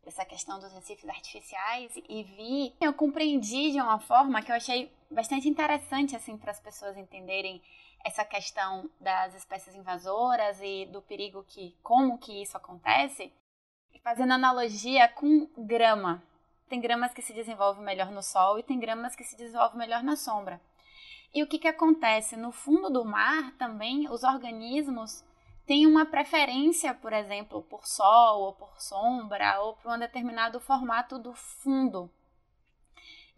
essa 0.07 0.25
questão 0.25 0.61
dos 0.61 0.73
recifes 0.75 1.09
artificiais, 1.09 1.93
e 2.09 2.23
vi, 2.23 2.73
eu 2.81 2.95
compreendi 2.95 3.73
de 3.73 3.81
uma 3.81 3.99
forma 3.99 4.43
que 4.43 4.53
eu 4.53 4.57
achei 4.57 4.93
bastante 5.11 5.49
interessante 5.49 6.15
assim 6.15 6.39
para 6.39 6.53
as 6.53 6.61
pessoas 6.61 6.97
entenderem 6.97 7.61
essa 8.05 8.25
questão 8.25 8.89
das 9.01 9.35
espécies 9.35 9.75
invasoras 9.75 10.61
e 10.63 10.87
do 10.87 11.03
perigo 11.03 11.45
que 11.45 11.77
como 11.83 12.19
que 12.19 12.43
isso 12.43 12.57
acontece, 12.57 13.33
fazendo 14.03 14.33
analogia 14.33 15.09
com 15.09 15.47
grama. 15.59 16.23
Tem 16.69 16.81
gramas 16.81 17.13
que 17.13 17.23
se 17.23 17.33
desenvolvem 17.33 17.85
melhor 17.85 18.11
no 18.11 18.23
sol 18.23 18.59
e 18.59 18.63
tem 18.63 18.79
gramas 18.79 19.17
que 19.17 19.25
se 19.25 19.37
desenvolvem 19.37 19.79
melhor 19.79 20.03
na 20.03 20.17
sombra. 20.17 20.61
E 21.35 21.43
o 21.43 21.47
que, 21.47 21.59
que 21.59 21.69
acontece? 21.69 22.37
No 22.37 22.53
fundo 22.53 22.91
do 22.91 23.05
mar 23.05 23.53
também 23.59 24.09
os 24.09 24.23
organismos 24.23 25.25
têm 25.67 25.87
uma 25.87 26.07
preferência, 26.07 26.95
por 26.95 27.13
exemplo, 27.13 27.63
por 27.63 27.87
sol 27.87 28.41
ou 28.41 28.53
por 28.55 28.81
sombra 28.81 29.61
ou 29.61 29.75
por 29.77 29.93
um 29.93 29.99
determinado 29.99 30.59
formato 30.59 31.19
do 31.19 31.35
fundo. 31.35 32.11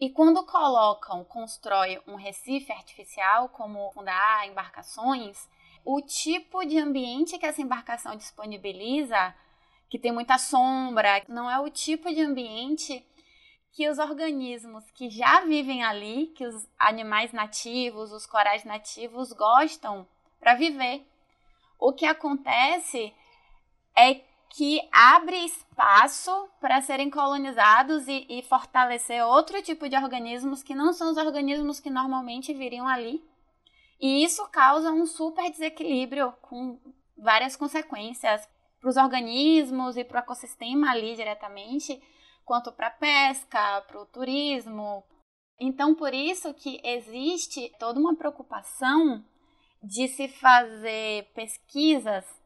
E 0.01 0.09
quando 0.09 0.47
colocam, 0.47 1.23
constroem 1.25 2.01
um 2.07 2.15
recife 2.15 2.73
artificial, 2.73 3.51
como 3.51 3.93
fundar 3.93 4.49
embarcações, 4.49 5.47
o 5.85 6.01
tipo 6.01 6.65
de 6.65 6.79
ambiente 6.79 7.39
que 7.39 7.45
essa 7.45 7.61
embarcação 7.61 8.17
disponibiliza, 8.17 9.35
que 9.91 9.99
tem 9.99 10.11
muita 10.11 10.39
sombra, 10.39 11.23
não 11.29 11.51
é 11.51 11.61
o 11.61 11.69
tipo 11.69 12.09
de 12.15 12.23
ambiente 12.23 13.07
que 13.73 13.91
os 13.91 13.99
organismos 13.99 14.91
que 14.93 15.11
já 15.11 15.43
vivem 15.43 15.85
ali, 15.85 16.29
que 16.29 16.47
os 16.47 16.67
animais 16.79 17.31
nativos, 17.33 18.11
os 18.11 18.25
corais 18.25 18.65
nativos 18.65 19.33
gostam 19.33 20.09
para 20.41 20.55
viver. 20.55 21.07
O 21.79 21.93
que 21.93 22.07
acontece 22.07 23.15
é 23.95 24.23
que 24.51 24.81
abre 24.93 25.37
espaço 25.45 26.49
para 26.61 26.83
serem 26.83 27.09
colonizados 27.09 28.09
e, 28.09 28.27
e, 28.29 28.43
fortalecer 28.43 29.25
outro 29.25 29.63
tipo 29.63 29.89
de 29.89 29.97
organismos 29.97 30.63
que 30.63 30.75
não 30.75 30.93
são 30.93 31.13
os 31.13 31.17
organismos 31.17 31.79
que 31.79 31.89
normalmente 31.89 32.53
viriam 32.53 32.87
ali. 32.87 33.25
E 34.01 34.25
isso 34.25 34.47
causa 34.49 34.91
um 34.91 35.07
super 35.07 35.49
desequilíbrio 35.51 36.33
com 36.43 36.81
várias 37.17 37.55
consequências 37.55 38.49
para 38.81 38.91
os 38.91 38.97
organismos 38.97 39.97
e 39.97 40.05
para 40.05 40.17
o 40.17 40.23
ecossistema 40.23 40.91
ali 40.91 41.15
diretamente, 41.15 42.03
quanto 42.45 42.73
para 42.73 42.89
a 42.89 42.91
pesca, 42.91 43.83
para 43.83 44.01
o 44.01 44.07
turismo. 44.07 45.05
Então, 45.61 45.95
por 45.95 46.13
isso 46.13 46.53
que 46.55 46.81
existe 46.83 47.71
toda 47.79 48.01
uma 48.01 48.17
preocupação 48.17 49.23
de 49.83 50.09
se 50.09 50.27
fazer 50.29 51.31
pesquisas 51.35 52.40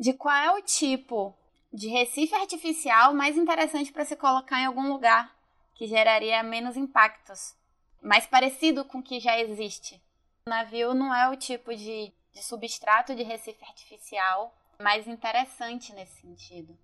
de 0.00 0.14
qual 0.14 0.34
é 0.34 0.50
o 0.58 0.62
tipo 0.62 1.36
de 1.70 1.86
recife 1.88 2.34
artificial 2.34 3.12
mais 3.12 3.36
interessante 3.36 3.92
para 3.92 4.06
se 4.06 4.16
colocar 4.16 4.58
em 4.58 4.64
algum 4.64 4.90
lugar 4.90 5.30
que 5.74 5.86
geraria 5.86 6.42
menos 6.42 6.74
impactos, 6.74 7.54
mais 8.00 8.26
parecido 8.26 8.82
com 8.82 9.00
o 9.00 9.02
que 9.02 9.20
já 9.20 9.38
existe. 9.38 10.00
O 10.46 10.48
navio 10.48 10.94
não 10.94 11.14
é 11.14 11.28
o 11.28 11.36
tipo 11.36 11.76
de, 11.76 12.10
de 12.32 12.42
substrato 12.42 13.14
de 13.14 13.22
recife 13.22 13.62
artificial 13.62 14.54
mais 14.80 15.06
interessante 15.06 15.94
nesse 15.94 16.22
sentido. 16.22 16.74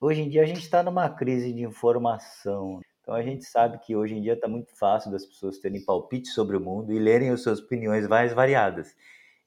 Hoje 0.00 0.20
em 0.20 0.28
dia 0.28 0.42
a 0.42 0.46
gente 0.46 0.60
está 0.60 0.84
numa 0.84 1.10
crise 1.10 1.52
de 1.52 1.64
informação. 1.64 2.80
Então 3.02 3.14
a 3.14 3.22
gente 3.22 3.44
sabe 3.44 3.78
que 3.80 3.96
hoje 3.96 4.14
em 4.14 4.22
dia 4.22 4.34
está 4.34 4.46
muito 4.46 4.72
fácil 4.78 5.10
das 5.10 5.26
pessoas 5.26 5.58
terem 5.58 5.84
palpites 5.84 6.34
sobre 6.34 6.56
o 6.56 6.60
mundo 6.60 6.92
e 6.92 7.00
lerem 7.00 7.30
as 7.30 7.42
suas 7.42 7.58
opiniões 7.58 8.06
mais 8.06 8.32
variadas. 8.32 8.94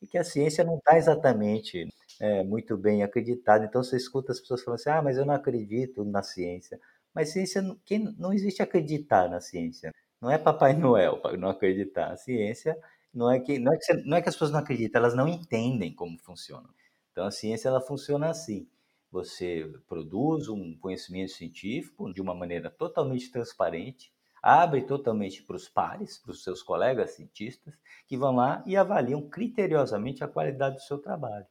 E 0.01 0.05
que 0.05 0.17
a 0.17 0.25
ciência 0.25 0.65
não 0.65 0.75
está 0.75 0.97
exatamente 0.97 1.87
é, 2.23 2.41
muito 2.41 2.77
bem 2.77 3.03
acreditado. 3.03 3.65
Então 3.65 3.83
você 3.83 3.97
escuta 3.97 4.31
as 4.31 4.39
pessoas 4.39 4.63
falando 4.63 4.79
assim: 4.79 4.89
ah, 4.89 5.01
mas 5.01 5.17
eu 5.17 5.25
não 5.25 5.33
acredito 5.33 6.05
na 6.05 6.23
ciência. 6.23 6.79
Mas 7.13 7.33
ciência, 7.33 7.61
quem, 7.85 7.99
não 8.17 8.31
existe 8.31 8.61
acreditar 8.61 9.29
na 9.29 9.41
ciência. 9.41 9.91
Não 10.21 10.31
é 10.31 10.37
Papai 10.37 10.73
Noel 10.73 11.17
para 11.17 11.35
não 11.35 11.49
acreditar. 11.49 12.13
A 12.13 12.17
ciência 12.17 12.77
não 13.13 13.29
é 13.29 13.41
que 13.41 13.59
não 13.59 13.73
é 13.73 13.77
que, 13.77 13.83
você, 13.83 13.93
não 14.05 14.17
é 14.17 14.21
que 14.21 14.29
as 14.29 14.35
pessoas 14.35 14.51
não 14.51 14.59
acreditam, 14.59 14.99
elas 15.01 15.13
não 15.13 15.27
entendem 15.27 15.93
como 15.93 16.17
funciona. 16.17 16.69
Então 17.11 17.25
a 17.25 17.31
ciência 17.31 17.67
ela 17.67 17.81
funciona 17.81 18.29
assim. 18.29 18.69
Você 19.11 19.69
produz 19.89 20.47
um 20.47 20.77
conhecimento 20.77 21.33
científico 21.33 22.11
de 22.13 22.21
uma 22.21 22.33
maneira 22.33 22.69
totalmente 22.69 23.31
transparente, 23.31 24.13
abre 24.41 24.83
totalmente 24.83 25.43
para 25.43 25.57
os 25.57 25.67
pares, 25.67 26.17
para 26.19 26.31
os 26.31 26.41
seus 26.41 26.63
colegas 26.63 27.11
cientistas, 27.11 27.73
que 28.07 28.17
vão 28.17 28.33
lá 28.35 28.63
e 28.65 28.77
avaliam 28.77 29.21
criteriosamente 29.29 30.23
a 30.23 30.27
qualidade 30.27 30.77
do 30.77 30.81
seu 30.81 30.97
trabalho. 30.97 31.45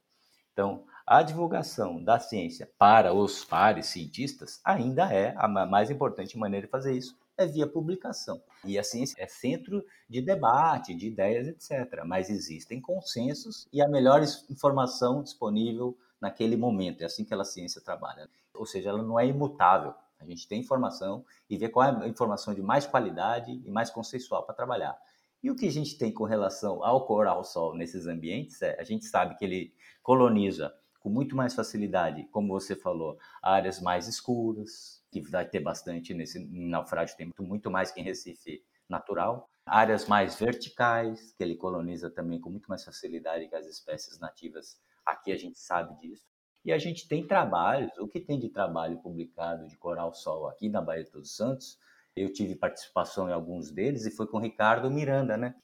Então, 0.53 0.85
a 1.05 1.21
divulgação 1.21 2.01
da 2.01 2.19
ciência 2.19 2.69
para 2.77 3.13
os 3.13 3.43
pares 3.43 3.87
cientistas 3.87 4.61
ainda 4.63 5.11
é 5.11 5.33
a 5.35 5.47
mais 5.47 5.89
importante 5.89 6.37
maneira 6.37 6.67
de 6.67 6.71
fazer 6.71 6.93
isso, 6.93 7.17
é 7.35 7.45
via 7.45 7.67
publicação. 7.67 8.41
E 8.63 8.77
a 8.77 8.83
ciência 8.83 9.15
é 9.21 9.27
centro 9.27 9.83
de 10.07 10.21
debate, 10.21 10.93
de 10.93 11.07
ideias, 11.07 11.47
etc. 11.47 12.03
Mas 12.05 12.29
existem 12.29 12.79
consensos 12.79 13.67
e 13.73 13.81
a 13.81 13.87
melhor 13.87 14.21
informação 14.49 15.23
disponível 15.23 15.97
naquele 16.21 16.55
momento. 16.55 17.01
É 17.01 17.05
assim 17.05 17.25
que 17.25 17.33
a 17.33 17.43
ciência 17.43 17.81
trabalha. 17.81 18.29
Ou 18.53 18.65
seja, 18.65 18.89
ela 18.89 19.01
não 19.01 19.19
é 19.19 19.25
imutável. 19.25 19.93
A 20.19 20.25
gente 20.25 20.47
tem 20.47 20.61
informação 20.61 21.25
e 21.49 21.57
vê 21.57 21.67
qual 21.67 21.85
é 21.85 22.05
a 22.05 22.07
informação 22.07 22.53
de 22.53 22.61
mais 22.61 22.85
qualidade 22.85 23.61
e 23.65 23.69
mais 23.69 23.89
consensual 23.89 24.43
para 24.43 24.55
trabalhar. 24.55 24.97
E 25.43 25.51
o 25.51 25.55
que 25.55 25.67
a 25.67 25.71
gente 25.71 25.97
tem 25.97 26.11
com 26.11 26.23
relação 26.23 26.81
ao 26.83 27.05
coral-sol 27.05 27.75
nesses 27.75 28.07
ambientes 28.07 28.61
é, 28.61 28.79
a 28.79 28.83
gente 28.83 29.05
sabe 29.05 29.35
que 29.35 29.43
ele 29.43 29.73
coloniza 30.01 30.73
com 31.01 31.09
muito 31.09 31.35
mais 31.35 31.53
facilidade, 31.53 32.23
como 32.31 32.47
você 32.47 32.77
falou, 32.77 33.19
áreas 33.41 33.81
mais 33.81 34.07
escuras, 34.07 35.03
que 35.11 35.19
vai 35.19 35.45
ter 35.45 35.59
bastante 35.59 36.13
nesse 36.13 36.39
naufrágio, 36.39 37.17
tem 37.17 37.25
muito, 37.25 37.43
muito 37.43 37.69
mais 37.69 37.91
que 37.91 37.99
em 37.99 38.03
Recife 38.03 38.63
natural. 38.87 39.49
Áreas 39.65 40.07
mais 40.07 40.39
verticais, 40.39 41.33
que 41.33 41.43
ele 41.43 41.57
coloniza 41.57 42.09
também 42.09 42.39
com 42.39 42.49
muito 42.49 42.69
mais 42.69 42.85
facilidade 42.85 43.49
que 43.49 43.55
as 43.55 43.67
espécies 43.67 44.17
nativas. 44.19 44.79
Aqui 45.05 45.33
a 45.33 45.37
gente 45.37 45.59
sabe 45.59 45.93
disso. 45.99 46.25
E 46.63 46.71
a 46.71 46.77
gente 46.77 47.05
tem 47.05 47.27
trabalhos, 47.27 47.91
o 47.97 48.07
que 48.07 48.21
tem 48.21 48.39
de 48.39 48.47
trabalho 48.47 48.97
publicado 48.99 49.67
de 49.67 49.75
coral-sol 49.77 50.47
aqui 50.47 50.69
na 50.69 50.81
Baía 50.81 51.03
dos 51.03 51.35
Santos, 51.35 51.77
eu 52.15 52.31
tive 52.31 52.55
participação 52.55 53.29
em 53.29 53.33
alguns 53.33 53.71
deles 53.71 54.05
e 54.05 54.11
foi 54.11 54.27
com 54.27 54.39
Ricardo 54.39 54.89
Miranda, 54.89 55.35
né? 55.37 55.55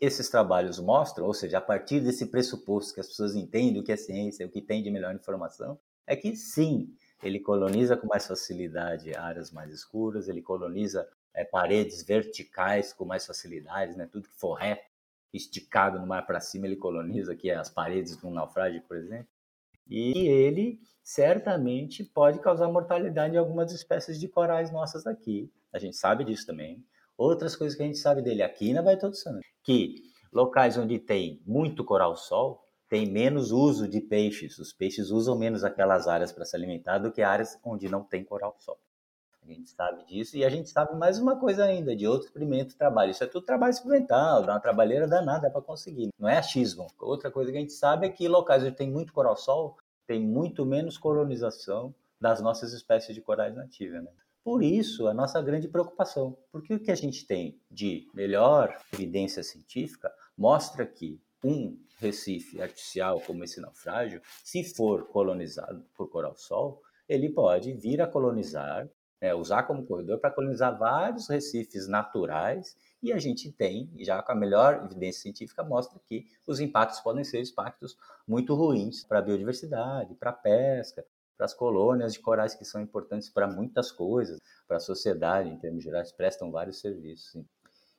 Esses 0.00 0.28
trabalhos 0.28 0.78
mostram, 0.78 1.26
ou 1.26 1.34
seja, 1.34 1.58
a 1.58 1.60
partir 1.60 2.00
desse 2.00 2.26
pressuposto 2.26 2.94
que 2.94 3.00
as 3.00 3.08
pessoas 3.08 3.34
entendem 3.34 3.80
o 3.80 3.84
que 3.84 3.92
é 3.92 3.96
ciência, 3.96 4.46
o 4.46 4.50
que 4.50 4.62
tem 4.62 4.82
de 4.82 4.90
melhor 4.90 5.14
informação, 5.14 5.78
é 6.06 6.14
que 6.14 6.36
sim, 6.36 6.94
ele 7.22 7.40
coloniza 7.40 7.96
com 7.96 8.06
mais 8.06 8.26
facilidade 8.26 9.14
áreas 9.16 9.50
mais 9.50 9.72
escuras, 9.72 10.28
ele 10.28 10.40
coloniza 10.40 11.08
é, 11.34 11.44
paredes 11.44 12.02
verticais 12.02 12.92
com 12.92 13.04
mais 13.04 13.26
facilidade, 13.26 13.96
né? 13.96 14.08
Tudo 14.10 14.28
que 14.28 14.36
for 14.36 14.54
reto, 14.54 14.86
esticado 15.32 15.98
no 15.98 16.06
mar 16.06 16.26
para 16.26 16.40
cima, 16.40 16.66
ele 16.66 16.76
coloniza, 16.76 17.36
que 17.36 17.50
é 17.50 17.56
as 17.56 17.68
paredes 17.68 18.16
de 18.16 18.26
um 18.26 18.30
naufrágio, 18.30 18.82
por 18.82 18.96
exemplo. 18.96 19.28
E 19.88 20.28
ele 20.28 20.78
certamente 21.02 22.04
pode 22.04 22.40
causar 22.40 22.68
mortalidade 22.68 23.34
em 23.34 23.38
algumas 23.38 23.72
espécies 23.72 24.20
de 24.20 24.28
corais 24.28 24.70
nossas 24.70 25.06
aqui. 25.06 25.50
A 25.72 25.78
gente 25.78 25.96
sabe 25.96 26.24
disso 26.24 26.46
também. 26.46 26.84
Outras 27.16 27.56
coisas 27.56 27.76
que 27.76 27.82
a 27.82 27.86
gente 27.86 27.98
sabe 27.98 28.22
dele 28.22 28.42
aqui 28.42 28.72
na 28.72 28.82
Baía 28.82 28.98
do 28.98 29.14
Santo, 29.14 29.40
que 29.64 29.94
locais 30.32 30.76
onde 30.76 30.98
tem 30.98 31.42
muito 31.46 31.84
coral-sol, 31.84 32.62
tem 32.88 33.10
menos 33.10 33.50
uso 33.50 33.88
de 33.88 34.00
peixes. 34.00 34.58
Os 34.58 34.72
peixes 34.72 35.10
usam 35.10 35.38
menos 35.38 35.64
aquelas 35.64 36.06
áreas 36.06 36.32
para 36.32 36.44
se 36.44 36.56
alimentar 36.56 36.98
do 36.98 37.12
que 37.12 37.22
áreas 37.22 37.58
onde 37.64 37.88
não 37.88 38.04
tem 38.04 38.24
coral-sol. 38.24 38.78
A 39.48 39.54
gente 39.54 39.70
sabe 39.70 40.04
disso 40.04 40.36
e 40.36 40.44
a 40.44 40.50
gente 40.50 40.68
sabe 40.68 40.94
mais 40.94 41.18
uma 41.18 41.40
coisa 41.40 41.64
ainda, 41.64 41.96
de 41.96 42.06
outro 42.06 42.26
experimento 42.26 42.76
trabalho. 42.76 43.12
Isso 43.12 43.24
é 43.24 43.26
tudo 43.26 43.46
trabalho 43.46 43.70
experimental, 43.70 44.42
dá 44.42 44.52
uma 44.52 44.60
trabalheira 44.60 45.08
danada 45.08 45.50
para 45.50 45.62
conseguir. 45.62 46.10
Não 46.18 46.28
é 46.28 46.36
achismo. 46.36 46.86
Outra 47.00 47.30
coisa 47.30 47.50
que 47.50 47.56
a 47.56 47.60
gente 47.60 47.72
sabe 47.72 48.06
é 48.06 48.10
que 48.10 48.28
locais 48.28 48.62
onde 48.62 48.76
tem 48.76 48.90
muito 48.90 49.10
coral-sol, 49.10 49.78
tem 50.06 50.20
muito 50.20 50.66
menos 50.66 50.98
colonização 50.98 51.94
das 52.20 52.42
nossas 52.42 52.74
espécies 52.74 53.14
de 53.14 53.22
corais 53.22 53.56
nativas. 53.56 54.04
Né? 54.04 54.10
Por 54.44 54.62
isso, 54.62 55.06
a 55.06 55.14
nossa 55.14 55.40
grande 55.40 55.66
preocupação, 55.66 56.36
porque 56.52 56.74
o 56.74 56.80
que 56.80 56.90
a 56.90 56.94
gente 56.94 57.26
tem 57.26 57.58
de 57.70 58.06
melhor 58.12 58.78
evidência 58.92 59.42
científica 59.42 60.12
mostra 60.36 60.84
que 60.84 61.18
um 61.42 61.78
recife 61.96 62.60
artificial 62.60 63.18
como 63.20 63.44
esse 63.44 63.60
naufrágio, 63.60 64.20
se 64.44 64.62
for 64.62 65.06
colonizado 65.06 65.84
por 65.96 66.10
coral-sol, 66.10 66.82
ele 67.08 67.30
pode 67.30 67.72
vir 67.72 68.02
a 68.02 68.06
colonizar 68.06 68.88
é, 69.20 69.34
usar 69.34 69.64
como 69.64 69.84
corredor 69.86 70.18
para 70.18 70.30
colonizar 70.30 70.76
vários 70.78 71.28
recifes 71.28 71.88
naturais 71.88 72.76
e 73.02 73.12
a 73.12 73.18
gente 73.18 73.50
tem, 73.52 73.90
já 73.98 74.22
com 74.22 74.32
a 74.32 74.34
melhor 74.34 74.84
evidência 74.84 75.22
científica, 75.22 75.62
mostra 75.62 76.00
que 76.08 76.26
os 76.46 76.60
impactos 76.60 77.00
podem 77.00 77.24
ser 77.24 77.42
impactos 77.42 77.96
muito 78.26 78.54
ruins 78.54 79.04
para 79.04 79.18
a 79.18 79.22
biodiversidade, 79.22 80.14
para 80.14 80.30
a 80.30 80.34
pesca, 80.34 81.04
para 81.36 81.46
as 81.46 81.54
colônias 81.54 82.12
de 82.12 82.20
corais 82.20 82.54
que 82.54 82.64
são 82.64 82.80
importantes 82.80 83.28
para 83.28 83.46
muitas 83.46 83.92
coisas, 83.92 84.40
para 84.66 84.78
a 84.78 84.80
sociedade, 84.80 85.48
em 85.48 85.56
termos 85.56 85.84
gerais, 85.84 86.10
prestam 86.10 86.50
vários 86.50 86.80
serviços. 86.80 87.44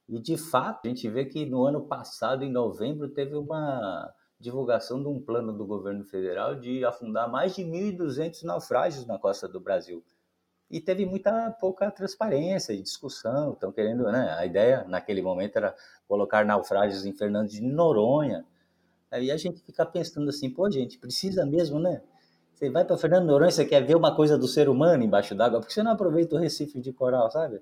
E, 0.07 0.19
de 0.19 0.38
fato, 0.38 0.85
a 0.85 0.89
gente 0.89 1.07
vê 1.09 1.23
que 1.23 1.45
no 1.45 1.63
ano 1.63 1.88
passado, 1.88 2.43
em 2.43 2.51
novembro, 2.51 3.07
teve 3.09 3.35
uma 3.35 4.13
divulgação 4.39 5.01
de 5.01 5.07
um 5.07 5.21
plano 5.21 5.53
do 5.53 5.65
governo 5.65 6.03
federal 6.03 6.55
de 6.55 6.83
afundar 6.83 7.29
mais 7.29 7.55
de 7.55 7.63
1.200 7.63 8.43
naufrágios 8.43 9.05
na 9.05 9.17
costa 9.17 9.47
do 9.47 9.59
Brasil 9.59 10.03
e 10.69 10.79
teve 10.79 11.05
muita 11.05 11.51
pouca 11.51 11.89
transparência 11.89 12.73
e 12.73 12.81
discussão. 12.81 13.53
Estão 13.53 13.71
querendo, 13.71 14.03
né? 14.11 14.35
A 14.38 14.45
ideia 14.45 14.85
naquele 14.88 15.21
momento 15.21 15.57
era 15.57 15.75
colocar 16.07 16.45
naufrágios 16.45 17.05
em 17.05 17.13
Fernando 17.13 17.49
de 17.49 17.61
Noronha. 17.61 18.45
Aí 19.11 19.31
a 19.31 19.38
gente 19.38 19.61
fica 19.61 19.85
pensando 19.85 20.29
assim, 20.29 20.49
pô, 20.49 20.69
gente, 20.69 20.99
precisa 20.99 21.45
mesmo, 21.45 21.79
né? 21.79 22.01
Você 22.53 22.69
vai 22.69 22.85
para 22.85 22.97
Fernando 22.97 23.21
de 23.21 23.27
Noronha, 23.27 23.51
você 23.51 23.65
quer 23.65 23.83
ver 23.83 23.95
uma 23.95 24.15
coisa 24.15 24.38
do 24.38 24.47
ser 24.47 24.69
humano 24.69 25.03
embaixo 25.03 25.33
d'água, 25.33 25.59
por 25.59 25.67
que 25.67 25.73
você 25.73 25.81
não 25.81 25.91
aproveita 25.91 26.35
o 26.35 26.39
Recife 26.39 26.79
de 26.79 26.93
coral, 26.93 27.31
sabe? 27.31 27.61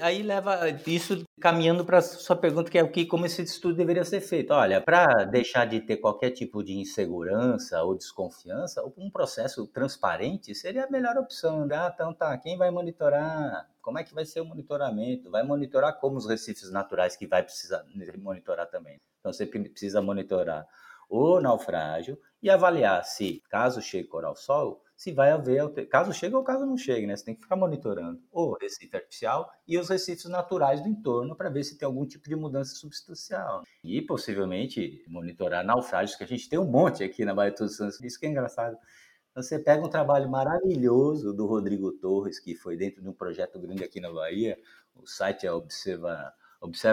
Aí 0.00 0.22
leva 0.22 0.68
isso 0.86 1.22
caminhando 1.40 1.84
para 1.84 2.00
sua 2.00 2.36
pergunta, 2.36 2.70
que 2.70 2.78
é 2.78 2.82
o 2.82 2.90
que 2.90 3.06
como 3.06 3.26
esse 3.26 3.42
estudo 3.42 3.74
deveria 3.76 4.04
ser 4.04 4.20
feito. 4.20 4.52
Olha, 4.52 4.80
para 4.80 5.24
deixar 5.24 5.64
de 5.66 5.80
ter 5.80 5.96
qualquer 5.98 6.30
tipo 6.30 6.62
de 6.62 6.78
insegurança 6.78 7.82
ou 7.82 7.96
desconfiança, 7.96 8.82
um 8.96 9.10
processo 9.10 9.66
transparente 9.66 10.54
seria 10.54 10.84
a 10.84 10.90
melhor 10.90 11.16
opção. 11.16 11.66
Né? 11.66 11.76
Ah, 11.76 11.92
então 11.94 12.12
tá, 12.12 12.36
quem 12.38 12.56
vai 12.56 12.70
monitorar? 12.70 13.68
Como 13.80 13.98
é 13.98 14.04
que 14.04 14.14
vai 14.14 14.24
ser 14.24 14.40
o 14.40 14.44
monitoramento? 14.44 15.30
Vai 15.30 15.42
monitorar 15.42 15.98
como 15.98 16.16
os 16.16 16.26
recifes 16.26 16.70
naturais 16.70 17.16
que 17.16 17.26
vai 17.26 17.42
precisar 17.42 17.84
monitorar 18.18 18.66
também. 18.66 18.98
Então 19.20 19.32
você 19.32 19.46
precisa 19.46 20.02
monitorar 20.02 20.66
o 21.08 21.40
naufrágio 21.40 22.18
e 22.42 22.50
avaliar 22.50 23.04
se, 23.04 23.42
caso 23.48 23.80
chegue 23.80 24.08
coral-sol, 24.08 24.82
se 24.98 25.12
vai 25.12 25.30
haver, 25.30 25.70
caso 25.86 26.12
chegue 26.12 26.34
ou 26.34 26.42
caso 26.42 26.66
não 26.66 26.76
chegue, 26.76 27.06
né? 27.06 27.16
Você 27.16 27.24
tem 27.24 27.34
que 27.36 27.42
ficar 27.42 27.54
monitorando 27.54 28.20
o 28.32 28.58
recife 28.60 28.96
artificial 28.96 29.48
e 29.64 29.78
os 29.78 29.88
recifes 29.88 30.24
naturais 30.24 30.82
do 30.82 30.88
entorno 30.88 31.36
para 31.36 31.48
ver 31.48 31.62
se 31.62 31.78
tem 31.78 31.86
algum 31.86 32.04
tipo 32.04 32.28
de 32.28 32.34
mudança 32.34 32.74
substancial. 32.74 33.62
E 33.84 34.02
possivelmente 34.02 35.04
monitorar 35.06 35.64
naufrágios, 35.64 36.16
que 36.18 36.24
a 36.24 36.26
gente 36.26 36.48
tem 36.48 36.58
um 36.58 36.68
monte 36.68 37.04
aqui 37.04 37.24
na 37.24 37.32
Baía 37.32 37.52
dos 37.52 37.76
Santos. 37.76 38.00
Isso 38.00 38.18
que 38.18 38.26
é 38.26 38.28
engraçado. 38.28 38.76
Você 39.36 39.56
pega 39.60 39.86
um 39.86 39.88
trabalho 39.88 40.28
maravilhoso 40.28 41.32
do 41.32 41.46
Rodrigo 41.46 41.92
Torres, 41.92 42.40
que 42.40 42.56
foi 42.56 42.76
dentro 42.76 43.00
de 43.00 43.08
um 43.08 43.12
projeto 43.12 43.56
grande 43.60 43.84
aqui 43.84 44.00
na 44.00 44.12
Bahia, 44.12 44.58
o 44.96 45.06
site 45.06 45.46
é 45.46 45.52
observa, 45.52 46.34
você 46.60 46.92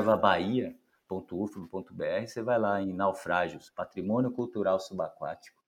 vai 2.43 2.60
lá 2.60 2.79
em 2.79 2.93
naufrágios, 2.93 3.71
patrimônio 3.71 4.29
cultural 4.29 4.79
subaquático, 4.79 5.64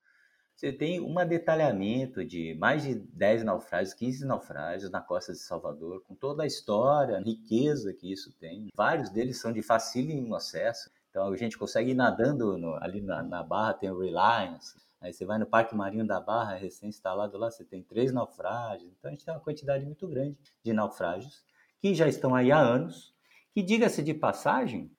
você 0.58 0.74
tem 0.74 1.00
um 1.00 1.14
detalhamento 1.24 2.26
de 2.26 2.56
mais 2.56 2.82
de 2.82 2.96
10 2.96 3.44
naufrágios, 3.44 3.94
15 3.94 4.26
naufrágios 4.26 4.90
na 4.90 5.00
costa 5.00 5.32
de 5.32 5.38
Salvador, 5.38 6.02
com 6.02 6.16
toda 6.16 6.42
a 6.42 6.48
história, 6.48 7.18
a 7.18 7.22
riqueza 7.22 7.94
que 7.94 8.12
isso 8.12 8.34
tem. 8.40 8.70
Vários 8.76 9.12
deles 9.12 9.40
são 9.40 9.54
de 9.54 9.62
facílimo 9.62 10.34
acesso, 10.34 10.90
então 11.12 11.32
a 11.32 11.38
gente 11.38 11.60
consegue 11.60 11.92
ir 11.92 11.94
nadando 11.94 12.58
no, 12.58 12.74
ali 12.82 13.02
na, 13.02 13.22
na, 13.22 13.44
Barra, 13.44 13.76
tem 13.76 13.92
o 13.92 14.00
Reliance. 14.00 14.82
Aí 15.00 15.14
você 15.14 15.26
vai 15.26 15.38
no 15.38 15.46
Parque 15.46 15.76
Marinho 15.76 16.08
da 16.08 16.20
Barra, 16.20 16.56
recém-instalado 16.56 17.38
lá, 17.38 17.52
você 17.52 17.64
tem 17.64 17.84
três 17.84 18.12
naufrágios. 18.12 18.92
Então 18.98 19.10
a 19.10 19.14
gente 19.14 19.24
tem 19.24 19.34
uma 19.36 19.40
quantidade 19.40 19.86
muito 19.86 20.08
grande 20.08 20.40
de 20.64 20.74
naufrágios 20.74 21.46
que 21.80 21.94
já 21.94 22.08
estão 22.08 22.34
aí 22.34 22.52
há 22.52 22.58
anos. 22.58 23.16
Que, 23.54 23.62
diga-se 23.62 24.02
de 24.02 24.14
passagem, 24.14 24.92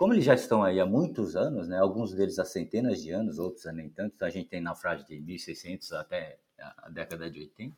como 0.00 0.14
eles 0.14 0.24
já 0.24 0.32
estão 0.32 0.62
aí 0.62 0.80
há 0.80 0.86
muitos 0.86 1.36
anos, 1.36 1.68
né, 1.68 1.78
alguns 1.78 2.14
deles 2.14 2.38
há 2.38 2.44
centenas 2.46 3.02
de 3.02 3.10
anos, 3.10 3.38
outros 3.38 3.66
há 3.66 3.72
nem 3.72 3.90
tanto, 3.90 4.24
a 4.24 4.30
gente 4.30 4.48
tem 4.48 4.58
naufrágio 4.58 5.06
de 5.06 5.20
1600 5.20 5.92
até 5.92 6.38
a 6.58 6.88
década 6.88 7.30
de 7.30 7.40
80, 7.40 7.76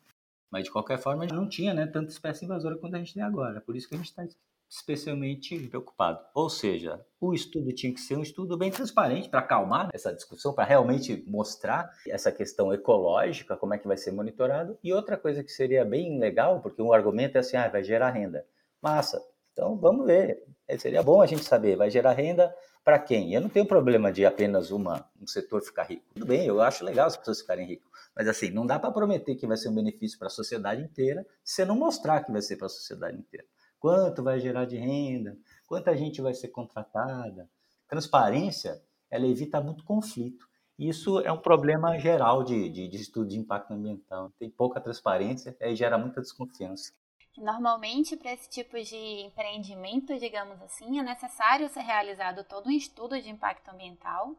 mas 0.49 0.63
de 0.63 0.71
qualquer 0.71 0.97
forma 0.97 1.25
não 1.25 1.49
tinha 1.49 1.73
né, 1.73 1.85
tanta 1.85 2.11
espécie 2.11 2.45
invasora 2.45 2.77
quanto 2.77 2.95
a 2.95 2.99
gente 2.99 3.13
tem 3.13 3.21
agora, 3.21 3.59
por 3.59 3.75
isso 3.75 3.89
que 3.89 3.95
a 3.95 3.97
gente 3.97 4.07
está 4.07 4.25
especialmente 4.69 5.67
preocupado. 5.67 6.25
Ou 6.33 6.49
seja, 6.49 7.05
o 7.19 7.33
estudo 7.33 7.73
tinha 7.73 7.93
que 7.93 7.99
ser 7.99 8.15
um 8.15 8.23
estudo 8.23 8.57
bem 8.57 8.71
transparente 8.71 9.27
para 9.27 9.41
acalmar 9.41 9.89
essa 9.93 10.13
discussão, 10.13 10.53
para 10.53 10.63
realmente 10.63 11.25
mostrar 11.27 11.91
essa 12.07 12.31
questão 12.31 12.73
ecológica, 12.73 13.57
como 13.57 13.73
é 13.73 13.77
que 13.77 13.85
vai 13.85 13.97
ser 13.97 14.13
monitorado. 14.13 14.79
E 14.81 14.93
outra 14.93 15.17
coisa 15.17 15.43
que 15.43 15.51
seria 15.51 15.83
bem 15.83 16.17
legal, 16.17 16.61
porque 16.61 16.81
um 16.81 16.93
argumento 16.93 17.35
é 17.35 17.39
assim, 17.41 17.57
ah, 17.57 17.67
vai 17.67 17.83
gerar 17.83 18.11
renda. 18.11 18.47
Massa, 18.81 19.21
então, 19.51 19.77
vamos 19.77 20.05
ver. 20.05 20.41
É, 20.67 20.77
seria 20.77 21.03
bom 21.03 21.21
a 21.21 21.25
gente 21.25 21.43
saber, 21.43 21.75
vai 21.75 21.89
gerar 21.89 22.13
renda 22.13 22.55
para 22.83 22.97
quem? 22.97 23.33
Eu 23.33 23.41
não 23.41 23.49
tenho 23.49 23.65
problema 23.65 24.11
de 24.11 24.25
apenas 24.25 24.71
uma, 24.71 25.05
um 25.21 25.27
setor 25.27 25.61
ficar 25.61 25.83
rico. 25.83 26.03
Tudo 26.13 26.25
bem, 26.25 26.45
eu 26.45 26.61
acho 26.61 26.85
legal 26.85 27.07
as 27.07 27.17
pessoas 27.17 27.41
ficarem 27.41 27.67
ricas. 27.67 27.87
Mas 28.15 28.27
assim, 28.27 28.49
não 28.49 28.65
dá 28.65 28.79
para 28.79 28.91
prometer 28.91 29.35
que 29.35 29.47
vai 29.47 29.57
ser 29.57 29.69
um 29.69 29.75
benefício 29.75 30.17
para 30.17 30.27
a 30.27 30.31
sociedade 30.31 30.81
inteira 30.81 31.25
se 31.43 31.55
você 31.55 31.65
não 31.65 31.75
mostrar 31.75 32.23
que 32.23 32.31
vai 32.31 32.41
ser 32.41 32.55
para 32.55 32.67
a 32.67 32.69
sociedade 32.69 33.17
inteira. 33.17 33.45
Quanto 33.79 34.23
vai 34.23 34.39
gerar 34.39 34.65
de 34.65 34.77
renda? 34.77 35.37
Quanta 35.67 35.95
gente 35.97 36.21
vai 36.21 36.33
ser 36.33 36.47
contratada? 36.49 37.49
Transparência, 37.87 38.81
ela 39.11 39.27
evita 39.27 39.59
muito 39.59 39.83
conflito. 39.83 40.47
Isso 40.79 41.19
é 41.19 41.31
um 41.31 41.37
problema 41.37 41.97
geral 41.99 42.43
de, 42.43 42.69
de, 42.69 42.87
de 42.87 42.97
estudo 42.97 43.27
de 43.27 43.37
impacto 43.37 43.73
ambiental. 43.73 44.31
Tem 44.39 44.49
pouca 44.49 44.79
transparência 44.79 45.55
e 45.59 45.75
gera 45.75 45.97
muita 45.97 46.21
desconfiança 46.21 46.93
normalmente 47.37 48.15
para 48.15 48.31
esse 48.31 48.49
tipo 48.49 48.79
de 48.81 48.95
empreendimento, 49.21 50.17
digamos 50.19 50.61
assim, 50.61 50.99
é 50.99 51.03
necessário 51.03 51.67
ser 51.69 51.81
realizado 51.81 52.43
todo 52.43 52.67
um 52.67 52.71
estudo 52.71 53.19
de 53.21 53.29
impacto 53.29 53.69
ambiental 53.69 54.35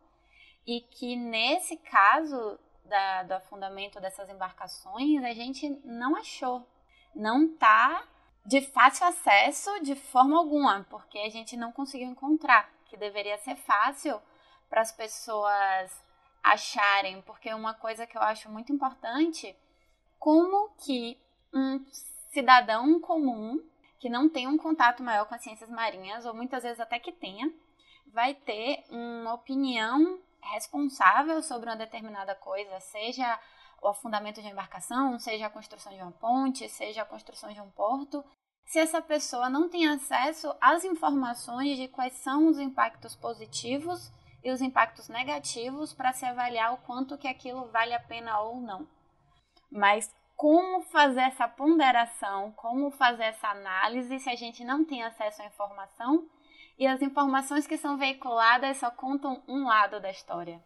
e 0.66 0.80
que 0.80 1.16
nesse 1.16 1.76
caso 1.76 2.58
da, 2.84 3.22
do 3.24 3.32
afundamento 3.32 4.00
dessas 4.00 4.28
embarcações 4.28 5.22
a 5.24 5.32
gente 5.32 5.68
não 5.84 6.16
achou, 6.16 6.66
não 7.14 7.44
está 7.44 8.06
de 8.46 8.60
fácil 8.60 9.06
acesso 9.06 9.70
de 9.80 9.94
forma 9.94 10.36
alguma, 10.36 10.86
porque 10.90 11.18
a 11.18 11.30
gente 11.30 11.56
não 11.56 11.72
conseguiu 11.72 12.08
encontrar, 12.08 12.70
que 12.86 12.96
deveria 12.96 13.38
ser 13.38 13.56
fácil 13.56 14.20
para 14.68 14.82
as 14.82 14.92
pessoas 14.92 16.04
acharem, 16.42 17.22
porque 17.22 17.52
uma 17.54 17.72
coisa 17.72 18.06
que 18.06 18.16
eu 18.16 18.22
acho 18.22 18.50
muito 18.50 18.72
importante, 18.72 19.56
como 20.18 20.70
que 20.84 21.18
um 21.52 21.82
cidadão 22.34 23.00
comum 23.00 23.62
que 24.00 24.10
não 24.10 24.28
tem 24.28 24.48
um 24.48 24.58
contato 24.58 25.02
maior 25.02 25.24
com 25.24 25.34
as 25.34 25.42
ciências 25.42 25.70
marinhas, 25.70 26.26
ou 26.26 26.34
muitas 26.34 26.64
vezes 26.64 26.80
até 26.80 26.98
que 26.98 27.12
tenha, 27.12 27.50
vai 28.12 28.34
ter 28.34 28.84
uma 28.90 29.32
opinião 29.32 30.18
responsável 30.52 31.40
sobre 31.42 31.70
uma 31.70 31.76
determinada 31.76 32.34
coisa, 32.34 32.78
seja 32.80 33.40
o 33.80 33.88
afundamento 33.88 34.36
de 34.36 34.48
uma 34.48 34.52
embarcação, 34.52 35.18
seja 35.18 35.46
a 35.46 35.50
construção 35.50 35.92
de 35.94 36.02
uma 36.02 36.12
ponte, 36.12 36.68
seja 36.68 37.02
a 37.02 37.06
construção 37.06 37.52
de 37.52 37.60
um 37.60 37.70
porto, 37.70 38.22
se 38.66 38.78
essa 38.78 39.00
pessoa 39.00 39.48
não 39.48 39.68
tem 39.68 39.88
acesso 39.88 40.54
às 40.60 40.84
informações 40.84 41.76
de 41.76 41.88
quais 41.88 42.14
são 42.14 42.48
os 42.48 42.58
impactos 42.58 43.14
positivos 43.14 44.10
e 44.42 44.50
os 44.50 44.60
impactos 44.60 45.08
negativos 45.08 45.94
para 45.94 46.12
se 46.12 46.26
avaliar 46.26 46.74
o 46.74 46.78
quanto 46.78 47.16
que 47.16 47.28
aquilo 47.28 47.70
vale 47.70 47.94
a 47.94 48.00
pena 48.00 48.40
ou 48.40 48.60
não. 48.60 48.86
Mas 49.70 50.12
como 50.36 50.82
fazer 50.82 51.20
essa 51.20 51.48
ponderação, 51.48 52.52
como 52.52 52.90
fazer 52.90 53.24
essa 53.24 53.48
análise 53.48 54.18
se 54.18 54.28
a 54.28 54.34
gente 54.34 54.64
não 54.64 54.84
tem 54.84 55.02
acesso 55.02 55.42
à 55.42 55.46
informação 55.46 56.28
e 56.78 56.86
as 56.86 57.00
informações 57.02 57.66
que 57.66 57.76
são 57.76 57.96
veiculadas 57.96 58.78
só 58.78 58.90
contam 58.90 59.42
um 59.48 59.64
lado 59.64 60.00
da 60.00 60.10
história. 60.10 60.60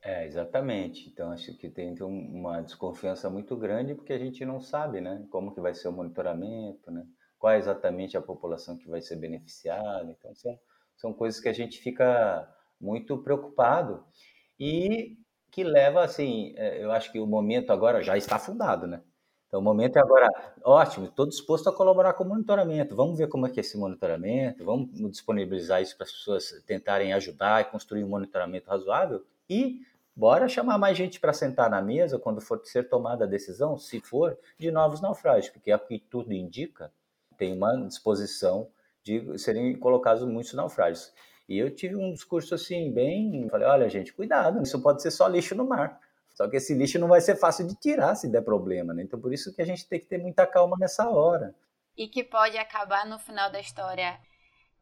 É, 0.00 0.26
exatamente. 0.26 1.08
Então, 1.08 1.30
acho 1.30 1.56
que 1.56 1.68
tem, 1.68 1.94
uma 2.02 2.60
desconfiança 2.60 3.30
muito 3.30 3.56
grande 3.56 3.94
porque 3.94 4.12
a 4.12 4.18
gente 4.18 4.44
não 4.44 4.60
sabe, 4.60 5.00
né? 5.00 5.24
Como 5.30 5.54
que 5.54 5.60
vai 5.60 5.74
ser 5.74 5.88
o 5.88 5.92
monitoramento, 5.92 6.90
né? 6.90 7.06
Qual 7.38 7.52
é 7.52 7.58
exatamente 7.58 8.16
a 8.16 8.22
população 8.22 8.76
que 8.76 8.88
vai 8.88 9.00
ser 9.00 9.16
beneficiada. 9.16 10.10
Então, 10.10 10.34
são, 10.34 10.58
são 10.96 11.12
coisas 11.12 11.40
que 11.40 11.48
a 11.48 11.52
gente 11.52 11.78
fica 11.78 12.48
muito 12.80 13.16
preocupado 13.18 14.04
e 14.58 15.21
que 15.52 15.62
leva, 15.62 16.02
assim, 16.02 16.52
é, 16.56 16.82
eu 16.82 16.90
acho 16.90 17.12
que 17.12 17.20
o 17.20 17.26
momento 17.26 17.72
agora 17.72 18.02
já 18.02 18.16
está 18.16 18.38
fundado, 18.40 18.88
né? 18.88 19.02
Então, 19.46 19.60
o 19.60 19.62
momento 19.62 19.98
é 19.98 20.00
agora, 20.00 20.28
ótimo, 20.64 21.06
estou 21.06 21.26
disposto 21.26 21.68
a 21.68 21.72
colaborar 21.72 22.14
com 22.14 22.24
o 22.24 22.28
monitoramento. 22.28 22.96
Vamos 22.96 23.18
ver 23.18 23.28
como 23.28 23.46
é 23.46 23.50
que 23.50 23.60
é 23.60 23.62
esse 23.62 23.78
monitoramento, 23.78 24.64
vamos 24.64 24.88
disponibilizar 25.10 25.80
isso 25.80 25.94
para 25.96 26.06
as 26.06 26.12
pessoas 26.12 26.64
tentarem 26.66 27.12
ajudar 27.12 27.60
e 27.60 27.64
construir 27.66 28.02
um 28.02 28.08
monitoramento 28.08 28.68
razoável. 28.68 29.22
E 29.48 29.82
Bora 30.14 30.46
chamar 30.46 30.76
mais 30.76 30.96
gente 30.96 31.18
para 31.18 31.32
sentar 31.32 31.70
na 31.70 31.80
mesa 31.80 32.18
quando 32.18 32.38
for 32.38 32.60
ser 32.64 32.88
tomada 32.88 33.24
a 33.24 33.26
decisão, 33.26 33.78
se 33.78 33.98
for, 33.98 34.38
de 34.58 34.70
novos 34.70 35.00
naufrágios, 35.00 35.50
porque 35.50 35.70
é 35.70 35.76
o 35.76 35.78
que 35.78 35.98
tudo 35.98 36.34
indica, 36.34 36.92
tem 37.38 37.56
uma 37.56 37.74
disposição 37.86 38.68
de 39.02 39.38
serem 39.38 39.74
colocados 39.78 40.22
muitos 40.24 40.52
naufrágios. 40.52 41.12
E 41.48 41.58
eu 41.58 41.74
tive 41.74 41.96
um 41.96 42.12
discurso 42.12 42.54
assim, 42.54 42.92
bem. 42.92 43.48
Falei: 43.48 43.66
olha, 43.66 43.88
gente, 43.88 44.12
cuidado, 44.12 44.62
isso 44.62 44.80
pode 44.80 45.02
ser 45.02 45.10
só 45.10 45.26
lixo 45.26 45.54
no 45.54 45.66
mar. 45.66 46.00
Só 46.34 46.48
que 46.48 46.56
esse 46.56 46.74
lixo 46.74 46.98
não 46.98 47.08
vai 47.08 47.20
ser 47.20 47.36
fácil 47.36 47.66
de 47.66 47.74
tirar 47.74 48.14
se 48.14 48.28
der 48.28 48.42
problema, 48.42 48.94
né? 48.94 49.02
Então 49.02 49.20
por 49.20 49.32
isso 49.32 49.54
que 49.54 49.60
a 49.60 49.66
gente 49.66 49.86
tem 49.86 50.00
que 50.00 50.06
ter 50.06 50.18
muita 50.18 50.46
calma 50.46 50.76
nessa 50.78 51.08
hora. 51.08 51.54
E 51.96 52.08
que 52.08 52.24
pode 52.24 52.56
acabar 52.56 53.06
no 53.06 53.18
final 53.18 53.50
da 53.50 53.60
história 53.60 54.18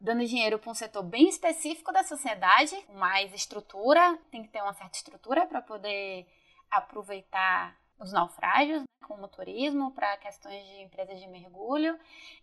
dando 0.01 0.25
dinheiro 0.25 0.57
para 0.57 0.71
um 0.71 0.73
setor 0.73 1.03
bem 1.03 1.29
específico 1.29 1.91
da 1.91 2.03
sociedade, 2.03 2.75
mais 2.93 3.31
estrutura, 3.33 4.17
tem 4.31 4.41
que 4.41 4.49
ter 4.49 4.61
uma 4.61 4.73
certa 4.73 4.97
estrutura 4.97 5.45
para 5.45 5.61
poder 5.61 6.25
aproveitar 6.71 7.77
os 8.01 8.11
naufrágios, 8.11 8.81
né, 8.81 8.85
como 9.07 9.25
o 9.25 9.27
turismo, 9.27 9.91
para 9.91 10.17
questões 10.17 10.65
de 10.65 10.81
empresas 10.81 11.19
de 11.19 11.27
mergulho, 11.27 11.97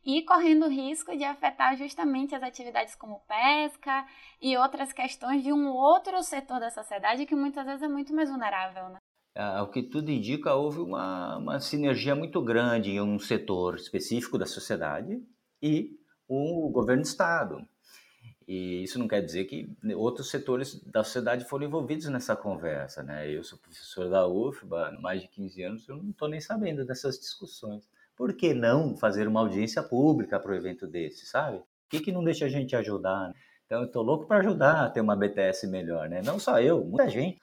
e 0.04 0.22
correndo 0.22 0.66
o 0.66 0.70
risco 0.70 1.16
de 1.16 1.24
afetar 1.24 1.76
justamente 1.76 2.34
as 2.34 2.42
atividades 2.42 2.94
como 2.94 3.20
pesca 3.26 4.06
e 4.40 4.56
outras 4.56 4.92
questões 4.92 5.42
de 5.42 5.52
um 5.52 5.68
outro 5.68 6.22
setor 6.22 6.60
da 6.60 6.70
sociedade 6.70 7.26
que 7.26 7.34
muitas 7.34 7.66
vezes 7.66 7.82
é 7.82 7.88
muito 7.88 8.14
mais 8.14 8.30
vulnerável. 8.30 8.88
Né? 8.90 8.98
Ao 9.34 9.70
que 9.70 9.82
tudo 9.82 10.10
indica, 10.10 10.54
houve 10.54 10.80
uma, 10.80 11.36
uma 11.38 11.60
sinergia 11.60 12.14
muito 12.14 12.42
grande 12.42 12.90
em 12.90 13.00
um 13.00 13.18
setor 13.18 13.76
específico 13.76 14.38
da 14.38 14.46
sociedade 14.46 15.22
e 15.62 15.96
o 16.28 16.70
governo 16.70 17.02
do 17.02 17.06
Estado. 17.06 17.56
E 18.48 18.82
isso 18.82 18.98
não 18.98 19.06
quer 19.06 19.20
dizer 19.20 19.44
que 19.44 19.70
outros 19.94 20.30
setores 20.30 20.82
da 20.84 21.04
sociedade 21.04 21.44
foram 21.44 21.66
envolvidos 21.66 22.06
nessa 22.06 22.34
conversa, 22.34 23.02
né? 23.02 23.30
Eu 23.30 23.44
sou 23.44 23.58
professor 23.58 24.08
da 24.08 24.26
UFBA 24.26 24.88
há 24.88 25.00
mais 25.02 25.20
de 25.20 25.28
15 25.28 25.62
anos, 25.62 25.86
eu 25.86 25.98
não 25.98 26.08
estou 26.08 26.28
nem 26.28 26.40
sabendo 26.40 26.82
dessas 26.82 27.20
discussões. 27.20 27.86
Por 28.16 28.32
que 28.32 28.54
não 28.54 28.96
fazer 28.96 29.28
uma 29.28 29.40
audiência 29.40 29.82
pública 29.82 30.40
para 30.40 30.50
o 30.50 30.54
evento 30.54 30.86
desse, 30.86 31.26
sabe? 31.26 31.58
O 31.58 31.64
que, 31.90 32.00
que 32.00 32.10
não 32.10 32.24
deixa 32.24 32.46
a 32.46 32.48
gente 32.48 32.74
ajudar? 32.74 33.28
Né? 33.28 33.34
Então, 33.66 33.80
eu 33.82 33.86
estou 33.86 34.02
louco 34.02 34.26
para 34.26 34.38
ajudar 34.38 34.86
a 34.86 34.88
ter 34.88 35.02
uma 35.02 35.14
BTS 35.14 35.66
melhor, 35.66 36.08
né? 36.08 36.22
Não 36.24 36.38
só 36.38 36.58
eu, 36.58 36.82
muita 36.82 37.06
gente. 37.06 37.38